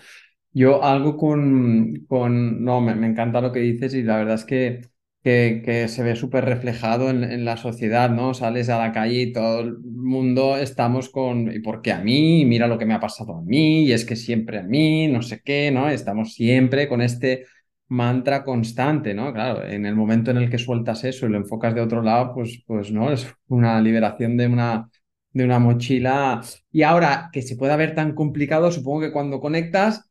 Yo 0.60 0.82
algo 0.82 1.16
con, 1.16 2.06
con 2.08 2.64
no, 2.64 2.80
me, 2.80 2.94
me 2.94 3.06
encanta 3.08 3.40
lo 3.40 3.52
que 3.52 3.60
dices 3.60 3.94
y 3.94 4.02
la 4.02 4.16
verdad 4.18 4.36
es 4.36 4.44
que 4.44 4.80
que, 5.26 5.88
se 5.88 6.02
ve 6.04 6.14
súper 6.14 6.44
reflejado 6.44 7.10
en, 7.10 7.44
la 7.44 7.56
sociedad, 7.56 8.10
¿no? 8.10 8.32
Sales 8.32 8.68
a 8.68 8.78
la 8.78 8.92
calle 8.92 9.22
y 9.22 9.32
todo 9.32 9.60
el 9.60 9.78
mundo 9.80 10.56
estamos 10.56 11.08
con, 11.08 11.52
¿y 11.52 11.58
por 11.60 11.82
qué 11.82 11.92
a 11.92 12.00
mí? 12.00 12.44
Mira 12.44 12.68
lo 12.68 12.78
que 12.78 12.86
me 12.86 12.94
ha 12.94 13.00
pasado 13.00 13.36
a 13.38 13.42
mí, 13.42 13.84
y 13.86 13.92
es 13.92 14.04
que 14.04 14.14
siempre 14.14 14.58
a 14.60 14.62
mí, 14.62 15.08
no 15.08 15.22
sé 15.22 15.40
qué, 15.44 15.72
¿no? 15.72 15.88
Estamos 15.88 16.34
siempre 16.34 16.88
con 16.88 17.02
este 17.02 17.46
mantra 17.88 18.44
constante, 18.44 19.14
¿no? 19.14 19.32
Claro, 19.32 19.64
en 19.66 19.84
el 19.86 19.96
momento 19.96 20.30
en 20.30 20.36
el 20.38 20.50
que 20.50 20.58
sueltas 20.58 21.02
eso 21.04 21.26
y 21.26 21.30
lo 21.30 21.38
enfocas 21.38 21.75
de 21.75 21.80
otro 21.80 22.02
lado, 22.02 22.32
pues, 22.32 22.62
pues 22.66 22.92
no, 22.92 23.10
es 23.12 23.26
una 23.48 23.80
liberación 23.80 24.36
de 24.36 24.46
una, 24.46 24.88
de 25.32 25.44
una 25.44 25.58
mochila. 25.58 26.40
Y 26.70 26.82
ahora, 26.82 27.30
que 27.32 27.42
se 27.42 27.56
pueda 27.56 27.76
ver 27.76 27.94
tan 27.96 28.14
complicado, 28.14 28.70
supongo 28.70 29.00
que 29.00 29.12
cuando 29.12 29.40
conectas 29.40 30.05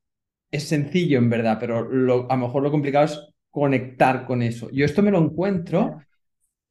es 0.55 0.67
sencillo 0.67 1.17
en 1.17 1.29
verdad, 1.29 1.57
pero 1.59 1.89
lo, 1.89 2.29
a 2.31 2.35
lo 2.35 2.47
mejor 2.47 2.63
lo 2.63 2.71
complicado 2.71 3.05
es 3.05 3.19
conectar 3.49 4.25
con 4.25 4.41
eso. 4.41 4.69
Yo 4.71 4.85
esto 4.85 5.01
me 5.01 5.11
lo 5.11 5.19
encuentro, 5.19 6.01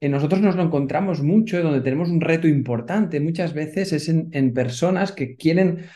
en 0.01 0.13
nosotros 0.13 0.41
nos 0.41 0.57
lo 0.57 0.63
encontramos 0.63 1.23
mucho, 1.23 1.63
donde 1.63 1.81
tenemos 1.81 2.11
un 2.11 2.21
reto 2.21 2.47
importante 2.47 3.21
muchas 3.21 3.55
veces 3.55 3.93
es 3.93 4.09
en, 4.09 4.53
personas 4.53 5.13
que 5.13 5.35
quieren, 5.37 5.87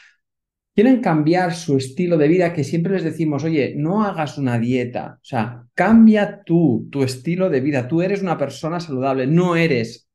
quieren 0.75 1.01
cambiar 1.03 1.55
su 1.55 1.77
estilo 1.77 2.17
de 2.17 2.29
vida, 2.29 2.55
que 2.55 2.65
siempre 2.65 2.95
les 2.95 3.05
decimos, 3.05 3.45
oye, 3.45 3.75
no 3.77 4.03
hagas 4.03 4.39
una 4.39 4.59
dieta, 4.59 5.19
o 5.21 5.25
sea, 5.25 5.65
cambia 5.75 6.43
tú, 6.43 6.89
tu 6.91 7.03
estilo 7.03 7.51
de 7.51 7.61
vida, 7.61 7.87
tú 7.87 8.01
eres 8.01 8.23
una 8.23 8.39
persona 8.39 8.81
saludable, 8.81 9.27
no 9.27 9.57
eres 9.57 10.09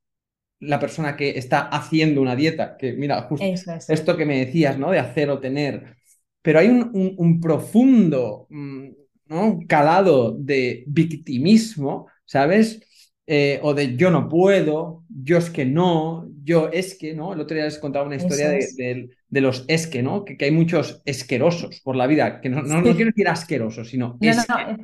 la 0.59 0.79
persona 0.79 1.15
que 1.15 1.37
está 1.37 1.67
haciendo 1.67 2.21
una 2.21 2.35
dieta, 2.35 2.77
que 2.77 2.93
mira, 2.93 3.21
justo 3.23 3.45
esto 3.89 4.17
que 4.17 4.25
me 4.25 4.45
decías, 4.45 4.77
¿no? 4.79 4.91
De 4.91 4.99
hacer 4.99 5.29
o 5.29 5.39
tener. 5.39 5.97
Pero 6.43 6.59
hay 6.59 6.67
un, 6.67 7.39
profundo 7.41 8.45
mm, 8.49 8.89
un 9.29 9.65
calado 9.65 10.35
de 10.37 10.83
victimismo, 10.85 12.07
¿sabes? 12.25 12.81
Eh, 13.25 13.59
o 13.63 13.73
de 13.73 13.95
yo 13.95 14.11
no 14.11 14.27
puedo, 14.27 15.05
yo 15.07 15.37
es 15.37 15.49
que 15.49 15.65
no, 15.65 16.29
yo 16.43 16.69
es 16.71 16.95
que, 16.95 17.13
¿no? 17.13 17.33
El 17.33 17.39
otro 17.39 17.55
día 17.55 17.63
les 17.63 17.79
contaba 17.79 18.05
una 18.05 18.17
historia 18.17 18.49
de, 18.49 19.09
los 19.29 19.63
es 19.69 19.87
que, 19.87 20.03
¿no? 20.03 20.25
Que, 20.25 20.37
hay 20.43 20.51
muchos 20.51 21.01
esquerosos 21.05 21.79
por 21.79 21.95
la 21.95 22.05
vida, 22.05 22.41
que 22.41 22.49
no, 22.49 22.61
no, 22.61 22.83
quiero 22.83 23.11
decir 23.11 23.29
asquerosos, 23.29 23.87
sino 23.89 24.17
es, 24.19 24.45
que, 24.45 24.77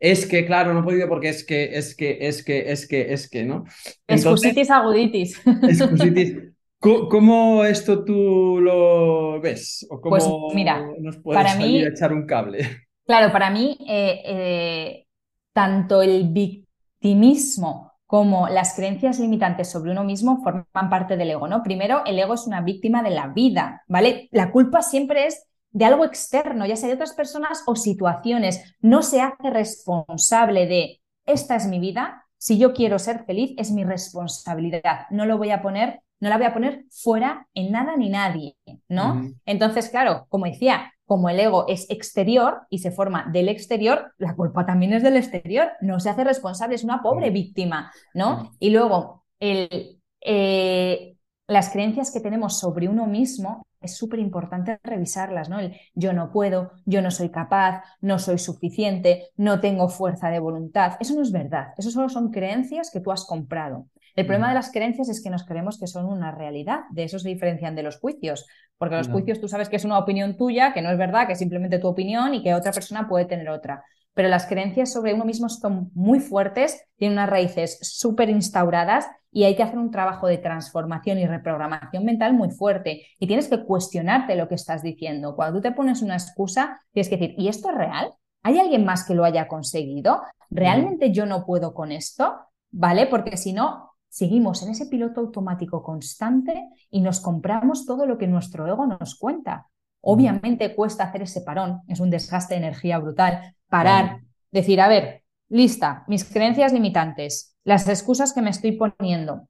es 0.00 0.26
que, 0.26 0.44
claro, 0.44 0.74
no 0.74 0.80
he 0.80 0.82
podido 0.82 1.08
porque 1.08 1.28
es 1.28 1.44
que, 1.44 1.76
es 1.76 1.94
que, 1.94 2.18
es 2.20 2.44
que, 2.44 2.72
es 2.72 2.88
que, 2.88 3.12
es 3.12 3.30
que, 3.30 3.44
¿no? 3.44 3.64
Excusitis 4.08 4.70
aguditis. 4.70 5.40
Excusitis. 5.62 6.53
¿Cómo 6.84 7.64
esto 7.64 8.04
tú 8.04 8.60
lo 8.60 9.40
ves? 9.40 9.86
¿O 9.90 10.00
cómo 10.00 10.10
pues 10.10 10.28
mira, 10.54 10.86
nos 10.98 11.16
puedes 11.16 11.42
para 11.42 11.56
mí, 11.56 11.82
a 11.82 11.88
echar 11.88 12.12
un 12.12 12.26
cable? 12.26 12.86
Claro, 13.06 13.32
para 13.32 13.50
mí, 13.50 13.78
eh, 13.88 14.22
eh, 14.24 15.06
tanto 15.52 16.02
el 16.02 16.28
victimismo 16.28 17.92
como 18.06 18.48
las 18.48 18.74
creencias 18.74 19.18
limitantes 19.18 19.70
sobre 19.70 19.92
uno 19.92 20.04
mismo 20.04 20.42
forman 20.42 20.90
parte 20.90 21.16
del 21.16 21.30
ego, 21.30 21.48
¿no? 21.48 21.62
Primero, 21.62 22.02
el 22.04 22.18
ego 22.18 22.34
es 22.34 22.46
una 22.46 22.60
víctima 22.60 23.02
de 23.02 23.10
la 23.10 23.28
vida, 23.28 23.82
¿vale? 23.88 24.28
La 24.30 24.52
culpa 24.52 24.82
siempre 24.82 25.26
es 25.26 25.46
de 25.70 25.86
algo 25.86 26.04
externo, 26.04 26.66
ya 26.66 26.76
sea 26.76 26.88
de 26.88 26.94
otras 26.94 27.14
personas 27.14 27.62
o 27.66 27.76
situaciones. 27.76 28.76
No 28.80 29.02
se 29.02 29.22
hace 29.22 29.50
responsable 29.50 30.66
de 30.66 31.00
esta 31.26 31.56
es 31.56 31.66
mi 31.66 31.78
vida, 31.78 32.26
si 32.36 32.58
yo 32.58 32.74
quiero 32.74 32.98
ser 32.98 33.24
feliz, 33.24 33.54
es 33.56 33.70
mi 33.70 33.84
responsabilidad. 33.84 35.06
No 35.10 35.24
lo 35.24 35.38
voy 35.38 35.50
a 35.50 35.62
poner, 35.62 36.02
no 36.24 36.30
la 36.30 36.38
voy 36.38 36.46
a 36.46 36.54
poner 36.54 36.86
fuera 36.90 37.46
en 37.52 37.70
nada 37.70 37.98
ni 37.98 38.08
nadie, 38.08 38.56
¿no? 38.88 39.28
Entonces, 39.44 39.90
claro, 39.90 40.24
como 40.30 40.46
decía, 40.46 40.94
como 41.04 41.28
el 41.28 41.38
ego 41.38 41.66
es 41.68 41.84
exterior 41.90 42.62
y 42.70 42.78
se 42.78 42.90
forma 42.90 43.28
del 43.30 43.50
exterior, 43.50 44.14
la 44.16 44.34
culpa 44.34 44.64
también 44.64 44.94
es 44.94 45.02
del 45.02 45.18
exterior, 45.18 45.72
no 45.82 46.00
se 46.00 46.08
hace 46.08 46.24
responsable, 46.24 46.76
es 46.76 46.82
una 46.82 47.02
pobre 47.02 47.28
víctima, 47.28 47.92
¿no? 48.14 48.52
Y 48.58 48.70
luego, 48.70 49.26
el, 49.38 50.00
eh, 50.22 51.14
las 51.46 51.68
creencias 51.68 52.10
que 52.10 52.20
tenemos 52.20 52.58
sobre 52.58 52.88
uno 52.88 53.06
mismo 53.06 53.66
es 53.82 53.94
súper 53.94 54.18
importante 54.18 54.80
revisarlas, 54.82 55.50
¿no? 55.50 55.60
El 55.60 55.76
yo 55.92 56.14
no 56.14 56.32
puedo, 56.32 56.72
yo 56.86 57.02
no 57.02 57.10
soy 57.10 57.28
capaz, 57.28 57.84
no 58.00 58.18
soy 58.18 58.38
suficiente, 58.38 59.28
no 59.36 59.60
tengo 59.60 59.90
fuerza 59.90 60.30
de 60.30 60.38
voluntad. 60.38 60.94
Eso 61.00 61.14
no 61.14 61.20
es 61.20 61.32
verdad, 61.32 61.74
eso 61.76 61.90
solo 61.90 62.08
son 62.08 62.30
creencias 62.30 62.90
que 62.90 63.00
tú 63.00 63.12
has 63.12 63.26
comprado. 63.26 63.88
El 64.14 64.26
problema 64.26 64.48
de 64.48 64.54
las 64.54 64.70
creencias 64.70 65.08
es 65.08 65.22
que 65.22 65.30
nos 65.30 65.44
creemos 65.44 65.78
que 65.78 65.86
son 65.86 66.06
una 66.06 66.30
realidad, 66.30 66.80
de 66.90 67.04
eso 67.04 67.18
se 67.18 67.28
diferencian 67.28 67.74
de 67.74 67.82
los 67.82 67.98
juicios, 67.98 68.46
porque 68.78 68.96
los 68.96 69.08
juicios 69.08 69.40
tú 69.40 69.48
sabes 69.48 69.68
que 69.68 69.76
es 69.76 69.84
una 69.84 69.98
opinión 69.98 70.36
tuya, 70.36 70.72
que 70.72 70.82
no 70.82 70.90
es 70.90 70.98
verdad, 70.98 71.26
que 71.26 71.32
es 71.32 71.38
simplemente 71.38 71.78
tu 71.78 71.88
opinión 71.88 72.34
y 72.34 72.42
que 72.42 72.54
otra 72.54 72.72
persona 72.72 73.08
puede 73.08 73.24
tener 73.24 73.48
otra. 73.48 73.84
Pero 74.14 74.28
las 74.28 74.46
creencias 74.46 74.92
sobre 74.92 75.12
uno 75.12 75.24
mismo 75.24 75.48
son 75.48 75.90
muy 75.94 76.20
fuertes, 76.20 76.84
tienen 76.96 77.18
unas 77.18 77.28
raíces 77.28 77.78
súper 77.82 78.30
instauradas 78.30 79.06
y 79.32 79.42
hay 79.42 79.56
que 79.56 79.64
hacer 79.64 79.78
un 79.78 79.90
trabajo 79.90 80.28
de 80.28 80.38
transformación 80.38 81.18
y 81.18 81.26
reprogramación 81.26 82.04
mental 82.04 82.34
muy 82.34 82.50
fuerte. 82.52 83.02
Y 83.18 83.26
tienes 83.26 83.48
que 83.48 83.64
cuestionarte 83.64 84.36
lo 84.36 84.46
que 84.46 84.54
estás 84.54 84.82
diciendo. 84.84 85.34
Cuando 85.34 85.58
tú 85.58 85.62
te 85.62 85.72
pones 85.72 86.02
una 86.02 86.14
excusa, 86.14 86.80
tienes 86.92 87.08
que 87.08 87.16
decir, 87.16 87.34
¿y 87.36 87.48
esto 87.48 87.70
es 87.70 87.76
real? 87.76 88.12
¿Hay 88.44 88.60
alguien 88.60 88.84
más 88.84 89.04
que 89.04 89.14
lo 89.14 89.24
haya 89.24 89.48
conseguido? 89.48 90.22
¿Realmente 90.50 91.10
yo 91.10 91.26
no 91.26 91.44
puedo 91.44 91.74
con 91.74 91.90
esto? 91.90 92.36
¿Vale? 92.70 93.06
Porque 93.06 93.36
si 93.36 93.52
no, 93.52 93.93
seguimos 94.14 94.62
en 94.62 94.70
ese 94.70 94.86
piloto 94.86 95.20
automático 95.20 95.82
constante 95.82 96.68
y 96.88 97.00
nos 97.00 97.18
compramos 97.18 97.84
todo 97.84 98.06
lo 98.06 98.16
que 98.16 98.28
nuestro 98.28 98.64
ego 98.68 98.86
nos 98.86 99.16
cuenta. 99.18 99.66
Obviamente 100.02 100.72
cuesta 100.76 101.02
hacer 101.02 101.22
ese 101.22 101.40
parón, 101.40 101.80
es 101.88 101.98
un 101.98 102.10
desgaste 102.10 102.54
de 102.54 102.58
energía 102.58 102.98
brutal. 102.98 103.56
Parar, 103.68 104.20
decir, 104.52 104.80
a 104.80 104.86
ver, 104.86 105.24
lista, 105.48 106.04
mis 106.06 106.24
creencias 106.24 106.72
limitantes, 106.72 107.56
las 107.64 107.88
excusas 107.88 108.32
que 108.32 108.40
me 108.40 108.50
estoy 108.50 108.78
poniendo. 108.78 109.48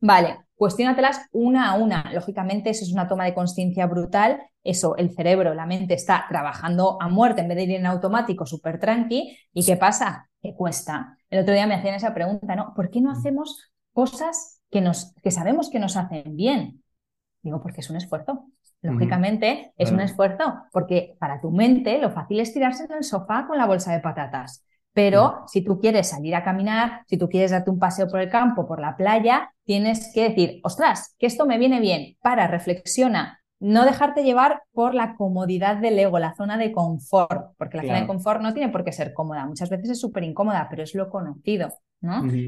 Vale, 0.00 0.38
cuestionatelas 0.54 1.20
una 1.32 1.68
a 1.70 1.74
una. 1.74 2.10
Lógicamente, 2.14 2.70
eso 2.70 2.84
es 2.84 2.92
una 2.94 3.08
toma 3.08 3.26
de 3.26 3.34
conciencia 3.34 3.84
brutal. 3.86 4.40
Eso, 4.64 4.96
el 4.96 5.14
cerebro, 5.14 5.52
la 5.52 5.66
mente 5.66 5.92
está 5.92 6.24
trabajando 6.26 6.96
a 7.02 7.10
muerte 7.10 7.42
en 7.42 7.48
vez 7.48 7.58
de 7.58 7.64
ir 7.64 7.70
en 7.72 7.84
automático, 7.84 8.46
súper 8.46 8.80
tranqui. 8.80 9.36
¿Y 9.52 9.66
qué 9.66 9.76
pasa? 9.76 10.30
Que 10.40 10.54
cuesta. 10.54 11.18
El 11.28 11.40
otro 11.40 11.52
día 11.52 11.66
me 11.66 11.74
hacían 11.74 11.96
esa 11.96 12.14
pregunta, 12.14 12.56
¿no? 12.56 12.72
¿Por 12.74 12.88
qué 12.88 13.02
no 13.02 13.10
hacemos 13.10 13.75
cosas 13.96 14.60
que, 14.70 14.82
nos, 14.82 15.14
que 15.22 15.30
sabemos 15.30 15.70
que 15.70 15.78
nos 15.78 15.96
hacen 15.96 16.36
bien. 16.36 16.82
Digo, 17.40 17.62
porque 17.62 17.80
es 17.80 17.88
un 17.88 17.96
esfuerzo. 17.96 18.44
Lógicamente, 18.82 19.72
es 19.78 19.90
un 19.90 20.00
esfuerzo, 20.00 20.54
porque 20.70 21.16
para 21.18 21.40
tu 21.40 21.50
mente 21.50 21.98
lo 21.98 22.10
fácil 22.10 22.38
es 22.38 22.52
tirarse 22.52 22.84
en 22.84 22.92
el 22.92 23.04
sofá 23.04 23.46
con 23.48 23.56
la 23.56 23.66
bolsa 23.66 23.92
de 23.92 24.00
patatas. 24.00 24.64
Pero 24.92 25.44
si 25.46 25.64
tú 25.64 25.80
quieres 25.80 26.10
salir 26.10 26.34
a 26.34 26.44
caminar, 26.44 27.04
si 27.06 27.16
tú 27.16 27.28
quieres 27.28 27.52
darte 27.52 27.70
un 27.70 27.78
paseo 27.78 28.06
por 28.06 28.20
el 28.20 28.28
campo, 28.28 28.68
por 28.68 28.80
la 28.80 28.98
playa, 28.98 29.50
tienes 29.64 30.12
que 30.12 30.28
decir, 30.28 30.60
ostras, 30.62 31.16
que 31.18 31.26
esto 31.26 31.46
me 31.46 31.58
viene 31.58 31.80
bien. 31.80 32.16
Para, 32.20 32.46
reflexiona. 32.48 33.40
No 33.60 33.86
dejarte 33.86 34.24
llevar 34.24 34.62
por 34.72 34.94
la 34.94 35.16
comodidad 35.16 35.78
del 35.78 35.98
ego, 35.98 36.18
la 36.18 36.34
zona 36.34 36.58
de 36.58 36.70
confort, 36.70 37.54
porque 37.56 37.78
la 37.78 37.84
zona 37.84 38.00
de 38.02 38.06
confort 38.06 38.42
no 38.42 38.52
tiene 38.52 38.70
por 38.70 38.84
qué 38.84 38.92
ser 38.92 39.14
cómoda. 39.14 39.46
Muchas 39.46 39.70
veces 39.70 39.88
es 39.88 40.00
súper 40.00 40.22
incómoda, 40.22 40.66
pero 40.68 40.82
es 40.82 40.94
lo 40.94 41.08
conocido. 41.08 41.72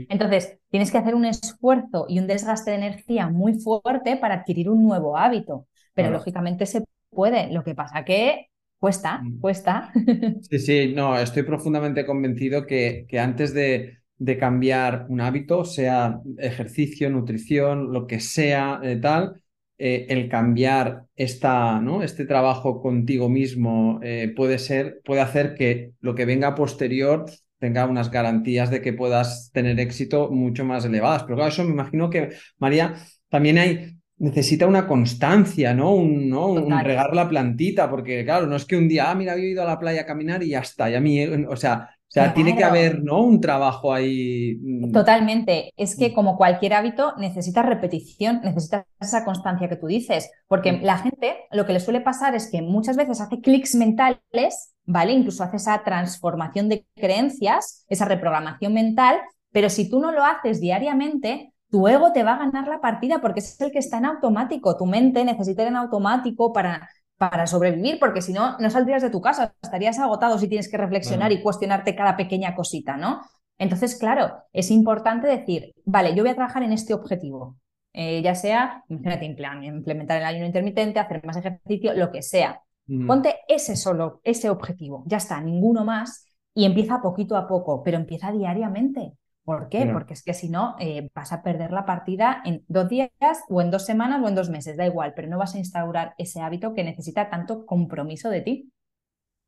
Entonces, 0.09 0.59
tienes 0.71 0.91
que 0.91 0.99
hacer 0.99 1.15
un 1.15 1.25
esfuerzo 1.25 2.07
y 2.09 2.19
un 2.19 2.27
desgaste 2.27 2.71
de 2.71 2.77
energía 2.77 3.29
muy 3.29 3.59
fuerte 3.61 4.17
para 4.17 4.35
adquirir 4.35 4.71
un 4.71 4.85
nuevo 4.85 5.17
hábito, 5.17 5.67
pero 5.95 6.11
lógicamente 6.11 6.67
se 6.67 6.85
puede. 7.11 7.53
Lo 7.53 7.65
que 7.65 7.75
pasa 7.75 8.05
que 8.05 8.47
cuesta, 8.79 9.23
cuesta. 9.41 9.93
Sí, 10.41 10.59
sí, 10.59 10.93
no, 10.95 11.19
estoy 11.19 11.43
profundamente 11.43 12.07
convencido 12.07 12.67
que, 12.67 13.07
que 13.09 13.19
antes 13.19 13.53
de, 13.53 13.99
de 14.19 14.39
cambiar 14.39 15.07
un 15.09 15.21
hábito, 15.21 15.65
sea 15.65 16.21
ejercicio, 16.39 17.11
nutrición, 17.11 17.93
lo 17.93 18.07
que 18.07 18.21
sea, 18.21 18.81
eh, 18.83 18.97
tal, 18.97 19.43
eh, 19.79 20.07
el 20.09 20.29
cambiar 20.29 21.05
esta, 21.15 21.81
¿no? 21.81 22.03
este 22.03 22.25
trabajo 22.25 22.81
contigo 22.81 23.29
mismo 23.29 24.01
eh, 24.03 24.33
puede 24.35 24.59
ser, 24.59 25.01
puede 25.05 25.21
hacer 25.21 25.55
que 25.55 25.93
lo 26.01 26.15
que 26.15 26.25
venga 26.25 26.55
posterior 26.55 27.27
tenga 27.59 27.87
unas 27.87 28.11
garantías 28.11 28.71
de 28.71 28.83
que 28.83 28.93
puedas 28.93 29.51
tener 29.53 29.79
éxito 29.81 30.31
mucho 30.31 30.65
más 30.65 30.85
elevadas. 30.85 31.25
Pero 31.25 31.37
claro, 31.37 31.51
eso 31.51 31.65
me 31.65 31.71
imagino 31.73 32.11
que, 32.11 32.31
María, 32.59 32.95
también 33.29 33.59
hay, 33.59 33.99
necesita 34.19 34.67
una 34.67 34.87
constancia, 34.87 35.75
¿no? 35.75 35.95
Un, 35.95 36.29
¿no? 36.29 36.49
un 36.49 36.79
regar 36.81 37.15
la 37.15 37.29
plantita, 37.29 37.89
porque 37.89 38.25
claro, 38.25 38.47
no 38.47 38.57
es 38.57 38.65
que 38.65 38.77
un 38.77 38.89
día, 38.89 39.11
ah, 39.11 39.15
mira, 39.15 39.33
había 39.33 39.51
ido 39.51 39.63
a 39.63 39.67
la 39.67 39.79
playa 39.79 40.03
a 40.03 40.07
caminar 40.07 40.43
y 40.43 40.51
ya 40.51 40.61
está, 40.61 40.91
y 40.91 40.95
a 40.95 41.01
mí, 41.01 41.25
o 41.25 41.57
sea, 41.57 41.91
o 42.09 42.11
sea, 42.11 42.33
tiene 42.33 42.57
que 42.57 42.65
haber, 42.65 43.03
¿no? 43.05 43.23
Un 43.23 43.39
trabajo 43.39 43.93
ahí. 43.93 44.57
Mm. 44.63 44.93
Totalmente. 44.93 45.75
Es 45.77 45.95
que 45.95 46.09
mm. 46.09 46.15
como 46.15 46.39
cualquier 46.39 46.73
hábito 46.73 47.13
necesitas 47.19 47.67
repetición, 47.67 48.41
necesitas 48.43 48.87
esa 48.99 49.27
constancia 49.27 49.69
que 49.69 49.77
tú 49.77 49.89
dices, 49.89 50.31
porque 50.47 50.73
la 50.73 50.97
gente 50.97 51.37
lo 51.51 51.67
que 51.67 51.75
le 51.75 51.81
suele 51.81 52.01
pasar 52.01 52.35
es 52.35 52.51
que 52.51 52.63
muchas 52.63 52.97
veces 52.97 53.21
hace 53.21 53.43
clics 53.43 53.75
mentales, 53.75 54.75
¿vale? 54.87 55.13
Incluso 55.13 55.45
hace 55.45 55.59
esa 55.59 55.85
transformación 55.85 56.71
de 56.71 56.87
creencias, 56.97 57.85
esa 57.91 58.07
reprogramación 58.07 58.73
mental, 58.73 59.19
pero 59.53 59.69
si 59.69 59.91
tú 59.91 60.01
no 60.01 60.11
lo 60.11 60.25
haces 60.25 60.63
diariamente, 60.63 61.53
tu 61.71 61.87
ego 61.89 62.13
te 62.13 62.25
va 62.25 62.35
a 62.35 62.39
ganar 62.39 62.67
la 62.69 62.81
partida 62.81 63.21
porque 63.21 63.41
es 63.41 63.61
el 63.61 63.73
que 63.73 63.79
está 63.79 63.99
en 63.99 64.07
automático. 64.07 64.77
Tu 64.77 64.87
mente 64.87 65.25
necesita 65.25 65.63
ir 65.63 65.69
en 65.69 65.77
automático 65.77 66.53
para 66.53 66.89
para 67.19 67.49
sobrevivir, 67.49 67.99
porque 67.99 68.23
si 68.23 68.33
no, 68.33 68.57
no 68.59 68.71
saldrías 68.71 69.03
de 69.03 69.11
tu 69.11 69.21
casa, 69.21 69.53
estarías 69.61 69.99
agotado 69.99 70.39
si 70.39 70.49
tienes 70.49 70.71
que 70.71 70.77
reflexionar 70.77 71.33
y 71.33 71.43
cuestionarte 71.43 71.97
cada 71.97 72.17
pequeña 72.17 72.55
cosita, 72.55 72.97
¿no? 72.97 73.21
Entonces, 73.59 73.97
claro, 73.97 74.45
es 74.53 74.71
importante 74.71 75.27
decir, 75.27 75.75
vale, 75.85 76.15
yo 76.15 76.23
voy 76.23 76.31
a 76.31 76.37
trabajar 76.37 76.63
en 76.63 76.73
este 76.73 76.95
objetivo, 76.95 77.57
eh, 77.93 78.23
ya 78.23 78.37
sea, 78.37 78.85
imagínate, 78.89 79.25
implementar 79.25 80.19
el 80.19 80.27
ayuno 80.27 80.47
intermitente, 80.47 81.01
hacer 81.01 81.27
más 81.27 81.37
ejercicio, 81.37 81.93
lo 81.95 82.13
que 82.13 82.23
sea. 82.23 82.63
Ponte 83.07 83.35
ese 83.49 83.77
solo, 83.77 84.21
ese 84.25 84.49
objetivo, 84.49 85.03
ya 85.07 85.19
está, 85.19 85.41
ninguno 85.43 85.85
más, 85.85 86.25
y 86.55 86.65
empieza 86.65 87.03
poquito 87.03 87.37
a 87.37 87.47
poco, 87.47 87.83
pero 87.83 87.99
empieza 87.99 88.33
diariamente. 88.33 89.13
¿Por 89.49 89.69
qué? 89.71 89.87
Porque 89.93 90.15
es 90.15 90.23
que 90.23 90.35
si 90.35 90.49
no, 90.51 90.77
eh, 90.79 91.09
vas 91.15 91.33
a 91.33 91.43
perder 91.43 91.71
la 91.73 91.87
partida 91.87 92.43
en 92.45 92.65
dos 92.69 92.89
días 92.89 93.11
o 93.49 93.61
en 93.63 93.71
dos 93.71 93.85
semanas 93.87 94.21
o 94.23 94.29
en 94.29 94.35
dos 94.35 94.51
meses, 94.51 94.77
da 94.77 94.87
igual, 94.87 95.15
pero 95.17 95.29
no 95.29 95.39
vas 95.39 95.55
a 95.55 95.59
instaurar 95.59 96.15
ese 96.19 96.41
hábito 96.43 96.75
que 96.75 96.85
necesita 96.85 97.31
tanto 97.31 97.65
compromiso 97.67 98.29
de 98.31 98.43
ti. 98.43 98.73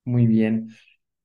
Muy 0.05 0.27
bien. 0.27 0.69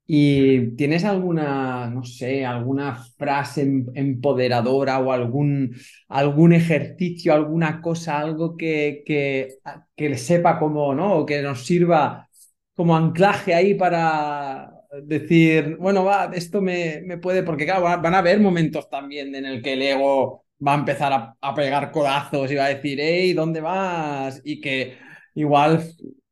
¿Y 0.07 0.71
tienes 0.77 1.05
alguna, 1.05 1.89
no 1.89 2.03
sé, 2.03 2.45
alguna 2.45 2.95
frase 3.17 3.63
em, 3.63 3.87
empoderadora 3.95 4.99
o 4.99 5.11
algún, 5.13 5.75
algún 6.09 6.53
ejercicio, 6.53 7.33
alguna 7.33 7.81
cosa, 7.81 8.19
algo 8.19 8.57
que, 8.57 9.03
que, 9.05 9.59
que 9.95 10.17
sepa 10.17 10.59
cómo, 10.59 10.95
¿no? 10.95 11.19
O 11.19 11.25
que 11.27 11.41
nos 11.41 11.65
sirva 11.65 12.29
como 12.75 12.95
anclaje 12.97 13.55
ahí 13.55 13.75
para, 13.75 14.74
decir, 15.03 15.77
bueno, 15.79 16.03
va, 16.03 16.31
esto 16.33 16.61
me, 16.61 17.01
me 17.05 17.17
puede, 17.17 17.43
porque 17.43 17.65
claro, 17.65 17.83
van 17.83 18.13
a 18.13 18.19
haber 18.19 18.39
momentos 18.39 18.89
también 18.89 19.33
en 19.35 19.45
el 19.45 19.61
que 19.61 19.73
el 19.73 19.81
ego 19.81 20.45
va 20.65 20.73
a 20.73 20.77
empezar 20.77 21.35
a, 21.39 21.55
pegar 21.55 21.91
codazos 21.91 22.51
y 22.51 22.55
va 22.55 22.65
a 22.65 22.69
decir, 22.75 22.99
hey, 23.01 23.33
¿dónde 23.33 23.61
vas? 23.61 24.41
Y 24.43 24.61
que 24.61 24.97
igual, 25.33 25.83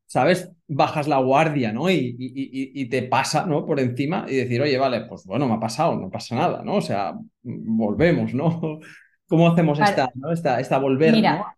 ¿sabes? 0.06 0.50
Bajas 0.66 1.08
la 1.08 1.18
guardia, 1.18 1.72
¿no? 1.72 1.90
Y, 1.90 2.16
y, 2.18 2.88
te 2.88 3.02
pasa, 3.02 3.44
¿no? 3.46 3.66
Por 3.66 3.80
encima 3.80 4.26
y 4.28 4.36
decir, 4.36 4.60
oye, 4.62 4.78
vale, 4.78 5.02
pues 5.02 5.24
bueno, 5.26 5.46
me 5.46 5.54
ha 5.54 5.60
pasado, 5.60 5.96
no 5.96 6.10
pasa 6.10 6.34
nada, 6.36 6.62
¿no? 6.64 6.76
O 6.76 6.80
sea, 6.80 7.14
volvemos, 7.42 8.34
¿no? 8.34 8.80
¿Cómo 9.28 9.48
hacemos 9.48 9.80
esta, 9.80 10.10
¿no? 10.14 10.32
esta, 10.32 10.60
esta 10.60 10.78
volver 10.78 11.14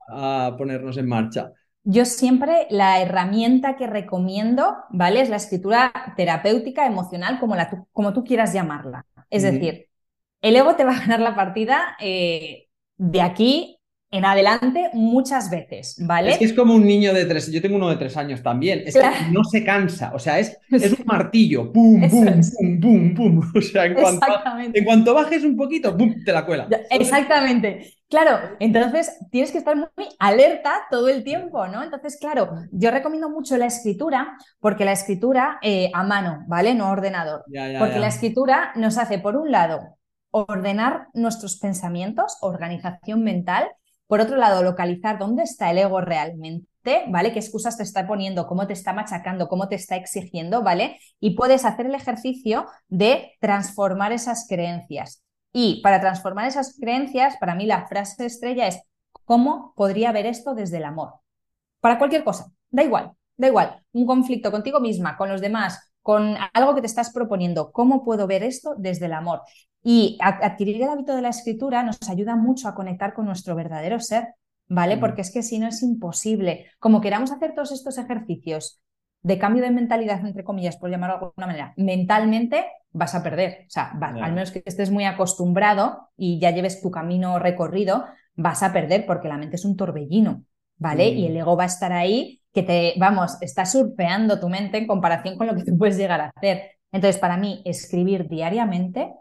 a 0.09 0.55
ponernos 0.57 0.97
en 0.97 1.09
marcha? 1.09 1.53
Yo 1.89 2.05
siempre 2.05 2.67
la 2.69 3.01
herramienta 3.01 3.77
que 3.77 3.87
recomiendo, 3.87 4.77
¿vale? 4.91 5.21
Es 5.21 5.29
la 5.29 5.37
escritura 5.37 5.93
terapéutica, 6.17 6.85
emocional, 6.85 7.39
como, 7.39 7.55
la, 7.55 7.87
como 7.93 8.13
tú 8.13 8.25
quieras 8.25 8.53
llamarla. 8.53 9.07
Es 9.31 9.45
decir, 9.45 9.87
el 10.43 10.57
ego 10.57 10.75
te 10.75 10.85
va 10.85 10.97
a 10.97 10.99
ganar 10.99 11.21
la 11.21 11.37
partida 11.37 11.97
eh, 12.01 12.67
de 12.97 13.23
aquí 13.23 13.79
en 14.11 14.25
adelante 14.25 14.91
muchas 14.95 15.49
veces, 15.49 16.03
¿vale? 16.05 16.31
Es 16.31 16.39
que 16.39 16.45
es 16.47 16.53
como 16.55 16.75
un 16.75 16.85
niño 16.85 17.15
de 17.15 17.25
tres, 17.25 17.53
yo 17.53 17.63
tengo 17.63 17.77
uno 17.77 17.89
de 17.89 17.97
tres 17.97 18.17
años 18.17 18.43
también, 18.43 18.83
es 18.85 18.95
que 18.95 19.31
no 19.31 19.45
se 19.45 19.65
cansa, 19.65 20.13
o 20.13 20.19
sea, 20.19 20.41
es, 20.41 20.59
es 20.71 20.93
un 20.93 21.07
martillo, 21.07 21.73
pum, 21.73 22.09
pum, 22.09 22.41
pum, 22.59 22.81
pum, 22.81 23.15
pum, 23.43 23.53
o 23.55 23.61
sea, 23.61 23.87
en 23.87 23.95
cuanto, 23.95 24.27
en 24.75 24.85
cuanto 24.85 25.15
bajes 25.15 25.45
un 25.45 25.57
poquito, 25.57 25.97
pum, 25.97 26.15
te 26.25 26.33
la 26.33 26.45
cuela. 26.45 26.69
Exactamente. 26.91 27.96
Claro, 28.09 28.57
entonces 28.61 29.19
tienes 29.33 29.51
que 29.51 29.59
estar 29.59 29.75
muy 29.75 30.09
alerta 30.21 30.83
todo 30.91 31.09
el 31.09 31.25
tiempo, 31.25 31.67
¿no? 31.67 31.83
Entonces, 31.83 32.17
claro, 32.21 32.51
yo 32.71 32.93
recomiendo 32.93 33.29
mucho 33.29 33.57
la 33.57 33.67
escritura, 33.67 34.37
porque 34.61 34.85
la 34.85 34.93
escritura 34.93 35.59
eh, 35.61 35.91
a 35.93 36.05
mano, 36.05 36.45
¿vale? 36.47 36.75
No 36.75 36.91
ordenador. 36.91 37.43
porque 37.79 37.99
la 37.99 38.07
escritura 38.07 38.73
nos 38.77 38.97
hace, 38.97 39.19
por 39.19 39.37
un 39.37 39.51
lado, 39.51 39.97
ordenar 40.31 41.09
nuestros 41.15 41.59
pensamientos, 41.59 42.39
organización 42.43 43.25
mental, 43.25 43.69
por 44.07 44.21
otro 44.21 44.37
lado, 44.37 44.63
localizar 44.63 45.19
dónde 45.19 45.43
está 45.43 45.73
el 45.73 45.79
ego 45.79 46.01
realmente, 46.01 47.05
¿vale? 47.09 47.33
¿Qué 47.33 47.41
excusas 47.41 47.77
te 47.77 47.83
está 47.83 48.07
poniendo? 48.07 48.47
¿Cómo 48.47 48.69
te 48.69 48.73
está 48.73 48.93
machacando? 48.93 49.49
¿Cómo 49.49 49.69
te 49.69 49.75
está 49.75 49.97
exigiendo? 49.97 50.63
¿Vale? 50.63 50.99
Y 51.19 51.35
puedes 51.35 51.65
hacer 51.65 51.87
el 51.87 51.95
ejercicio 51.97 52.67
de 52.89 53.33
transformar 53.41 54.13
esas 54.13 54.47
creencias. 54.49 55.26
Y 55.59 55.81
para 55.81 56.03
transformar 56.03 56.47
esas 56.47 56.77
creencias, 56.79 57.39
para 57.39 57.55
mí 57.55 57.65
la 57.65 57.87
frase 57.87 58.27
estrella 58.27 58.67
es, 58.67 58.83
¿cómo 59.25 59.73
podría 59.75 60.13
ver 60.13 60.27
esto 60.27 60.55
desde 60.55 60.77
el 60.77 60.85
amor? 60.85 61.15
Para 61.81 61.97
cualquier 61.97 62.25
cosa, 62.25 62.53
da 62.69 62.83
igual, 62.83 63.13
da 63.39 63.47
igual. 63.47 63.83
Un 63.93 64.05
conflicto 64.05 64.51
contigo 64.51 64.81
misma, 64.81 65.17
con 65.17 65.31
los 65.31 65.41
demás, 65.41 65.95
con 66.03 66.37
algo 66.53 66.75
que 66.75 66.83
te 66.83 66.87
estás 66.87 67.11
proponiendo, 67.11 67.73
¿cómo 67.73 68.05
puedo 68.05 68.27
ver 68.27 68.43
esto 68.43 68.75
desde 68.77 69.07
el 69.07 69.15
amor? 69.15 69.41
Y 69.83 70.19
adquirir 70.21 70.77
el 70.83 70.91
hábito 70.91 71.17
de 71.17 71.23
la 71.23 71.31
escritura 71.31 71.83
nos 71.83 72.07
ayuda 72.07 72.37
mucho 72.37 72.69
a 72.69 72.75
conectar 72.75 73.15
con 73.15 73.25
nuestro 73.25 73.55
verdadero 73.55 73.99
ser, 73.99 74.35
¿vale? 74.69 74.99
Porque 74.99 75.23
es 75.23 75.33
que 75.33 75.43
si 75.43 75.59
no 75.59 75.69
es 75.69 75.83
imposible. 75.83 76.67
Como 76.79 77.01
queramos 77.01 77.33
hacer 77.33 77.55
todos 77.55 77.73
estos 77.73 77.97
ejercicios 77.97 78.83
de 79.27 79.39
cambio 79.39 79.65
de 79.65 79.73
mentalidad, 79.73 80.25
entre 80.25 80.45
comillas, 80.45 80.77
por 80.77 80.89
llamarlo 80.89 81.19
de 81.19 81.25
alguna 81.25 81.47
manera, 81.49 81.75
mentalmente 81.77 82.65
vas 82.93 83.17
a 83.17 83.25
perder. 83.25 83.65
O 83.67 83.71
sea, 83.71 83.91
al 84.01 84.33
menos 84.33 84.53
que 84.53 84.63
estés 84.65 84.93
muy 84.93 85.05
acostumbrado 85.05 86.11
y 86.17 86.39
ya 86.39 86.53
lleves 86.53 86.81
tu 86.81 86.93
camino 86.93 87.41
recorrido, 87.41 88.05
vas 88.37 88.63
a 88.63 88.73
perder 88.73 89.05
porque 89.05 89.27
la 89.27 89.37
mente 89.37 89.57
es 89.57 89.65
un 89.65 89.77
torbellino, 89.77 90.45
¿vale? 90.77 91.09
Y 91.09 91.27
el 91.27 91.37
ego 91.37 91.57
va 91.57 91.65
a 91.65 91.67
estar 91.67 91.93
ahí 91.93 92.41
que 92.53 92.63
te, 92.63 92.95
vamos, 92.99 93.37
está 93.41 93.67
surfeando 93.67 94.39
tu 94.39 94.49
mente 94.49 94.79
en 94.79 94.87
comparación 94.87 95.37
con 95.37 95.49
lo 95.49 95.57
que 95.57 95.65
tú 95.65 95.77
puedes 95.77 95.97
llegar 95.97 96.21
a 96.21 96.33
hacer. 96.37 96.71
Entonces, 96.93 97.21
para 97.21 97.37
mí, 97.37 97.63
escribir 97.65 98.29
diariamente 98.29 99.13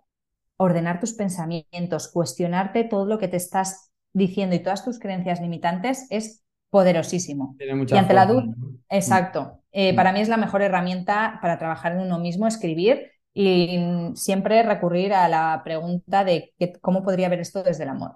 ordenar 0.58 1.00
tus 1.00 1.14
pensamientos, 1.14 2.12
cuestionarte 2.14 2.84
todo 2.84 3.08
lo 3.08 3.18
que 3.18 3.28
te 3.28 3.38
estás 3.38 3.92
diciendo 4.14 4.56
y 4.56 4.60
todas 4.60 4.86
tus 4.86 5.00
creencias 5.00 5.42
limitantes 5.42 6.06
es 6.12 6.46
poderosísimo. 6.70 7.56
Tiene 7.58 7.74
mucha 7.74 7.96
y 7.96 7.98
ante 7.98 8.14
la 8.14 8.28
duda, 8.28 8.54
exacto. 8.88 9.64
Eh, 9.78 9.94
mm. 9.94 9.96
para 9.96 10.14
mí 10.14 10.22
es 10.22 10.30
la 10.30 10.38
mejor 10.38 10.62
herramienta 10.62 11.38
para 11.42 11.60
trabajar 11.60 11.92
en 11.92 12.00
uno 12.00 12.18
mismo, 12.20 12.48
escribir 12.48 13.12
y 13.34 13.80
siempre 14.16 14.64
recurrir 14.64 15.14
a 15.14 15.28
la 15.28 15.62
pregunta 15.64 16.24
de 16.24 16.54
cómo 16.82 17.04
podría 17.04 17.30
ver 17.30 17.42
esto 17.42 17.62
desde 17.62 17.84
el 17.84 17.90
amor. 17.90 18.12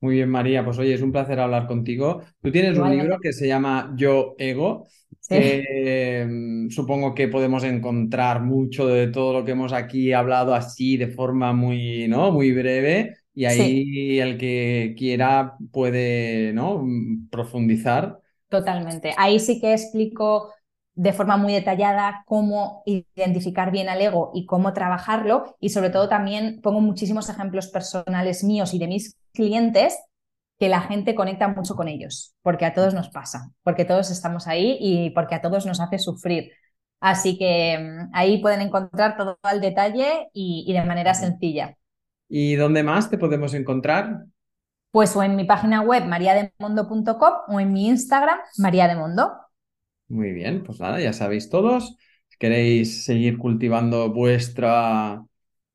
Muy 0.00 0.16
bien, 0.16 0.28
María. 0.28 0.64
Pues 0.64 0.78
oye, 0.78 0.94
es 0.94 1.02
un 1.02 1.12
placer 1.12 1.40
hablar 1.40 1.66
contigo. 1.66 2.22
Tú 2.40 2.52
tienes 2.52 2.78
un 2.78 2.90
libro 2.90 3.18
que 3.20 3.32
se 3.32 3.48
llama 3.48 3.92
Yo 3.96 4.34
Ego 4.38 4.86
Em, 5.30 6.68
supongo 6.70 7.14
que 7.14 7.28
podemos 7.28 7.64
encontrar 7.64 8.42
mucho 8.42 8.86
de 8.86 9.08
todo 9.08 9.32
lo 9.32 9.44
que 9.44 9.52
hemos 9.52 9.72
aquí 9.72 10.12
hablado 10.12 10.54
así 10.54 10.96
de 10.96 11.08
forma 11.08 11.52
muy, 11.52 12.08
¿no? 12.08 12.30
muy 12.30 12.52
breve 12.52 13.16
y 13.34 13.46
ahí 13.46 14.20
el 14.20 14.36
que 14.36 14.94
quiera 14.96 15.56
puede 15.72 16.52
¿no? 16.52 16.84
profundizar. 17.30 18.18
Totalmente. 18.54 19.14
Ahí 19.16 19.40
sí 19.40 19.60
que 19.60 19.72
explico 19.72 20.52
de 20.94 21.12
forma 21.12 21.36
muy 21.36 21.52
detallada 21.52 22.22
cómo 22.24 22.84
identificar 22.86 23.72
bien 23.72 23.88
al 23.88 24.00
ego 24.00 24.30
y 24.32 24.46
cómo 24.46 24.72
trabajarlo 24.72 25.56
y 25.58 25.70
sobre 25.70 25.90
todo 25.90 26.08
también 26.08 26.60
pongo 26.62 26.80
muchísimos 26.80 27.28
ejemplos 27.28 27.66
personales 27.66 28.44
míos 28.44 28.72
y 28.72 28.78
de 28.78 28.86
mis 28.86 29.16
clientes 29.32 29.98
que 30.60 30.68
la 30.68 30.82
gente 30.82 31.16
conecta 31.16 31.48
mucho 31.48 31.74
con 31.74 31.88
ellos, 31.88 32.36
porque 32.42 32.64
a 32.64 32.74
todos 32.74 32.94
nos 32.94 33.08
pasa, 33.08 33.50
porque 33.64 33.84
todos 33.84 34.12
estamos 34.12 34.46
ahí 34.46 34.78
y 34.80 35.10
porque 35.10 35.34
a 35.34 35.42
todos 35.42 35.66
nos 35.66 35.80
hace 35.80 35.98
sufrir. 35.98 36.52
Así 37.00 37.36
que 37.36 37.76
mm, 37.76 38.10
ahí 38.12 38.40
pueden 38.40 38.60
encontrar 38.60 39.16
todo 39.16 39.36
al 39.42 39.60
detalle 39.60 40.28
y, 40.32 40.72
de 40.72 40.84
manera 40.84 41.12
sencilla. 41.12 41.76
¿Y 42.28 42.54
dónde 42.54 42.84
más 42.84 43.10
te 43.10 43.18
podemos 43.18 43.52
encontrar? 43.52 44.26
Pues 44.94 45.16
o 45.16 45.24
en 45.24 45.34
mi 45.34 45.42
página 45.42 45.80
web 45.80 46.04
mariademondo.com 46.04 47.32
o 47.48 47.58
en 47.58 47.72
mi 47.72 47.88
Instagram 47.88 48.38
mariademondo. 48.58 49.32
Muy 50.06 50.30
bien, 50.30 50.62
pues 50.62 50.78
nada, 50.78 51.00
ya 51.00 51.12
sabéis 51.12 51.50
todos. 51.50 51.96
Si 52.28 52.38
queréis 52.38 53.04
seguir 53.04 53.36
cultivando 53.36 54.12
vuestra 54.12 55.24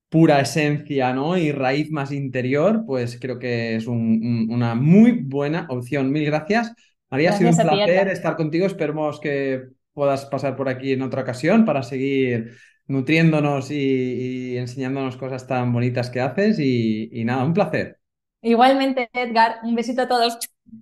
pura 0.08 0.40
esencia, 0.40 1.12
¿no? 1.12 1.38
Y 1.38 1.52
raíz 1.52 1.92
más 1.92 2.14
interior, 2.14 2.86
pues 2.88 3.20
creo 3.20 3.40
que 3.40 3.76
es 3.76 3.88
una 3.88 4.76
muy 4.76 5.20
buena 5.22 5.68
opción. 5.70 6.14
Mil 6.14 6.24
gracias. 6.24 6.74
María, 7.10 7.32
ha 7.32 7.34
sido 7.34 7.50
un 7.50 7.58
placer 7.58 8.08
estar 8.08 8.38
contigo. 8.38 8.68
Esperemos 8.68 9.20
que 9.20 9.64
puedas 9.92 10.28
pasar 10.28 10.56
por 10.56 10.70
aquí 10.70 10.94
en 10.94 11.02
otra 11.02 11.24
ocasión 11.24 11.66
para 11.66 11.84
seguir 11.84 12.56
nutriéndonos 12.88 13.70
y, 13.70 14.56
enseñándonos 14.56 15.18
cosas 15.18 15.46
tan 15.46 15.74
bonitas 15.74 16.10
que 16.10 16.22
haces. 16.22 16.58
y 16.58 17.22
nada, 17.26 17.44
un 17.44 17.54
placer. 17.54 17.99
Igualmente, 18.42 19.10
Edgar, 19.14 19.60
un 19.64 19.76
besito 19.76 20.02
a 20.04 20.08
todos. 20.08 20.38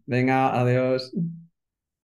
Venga, 0.06 0.60
adiós. 0.60 1.12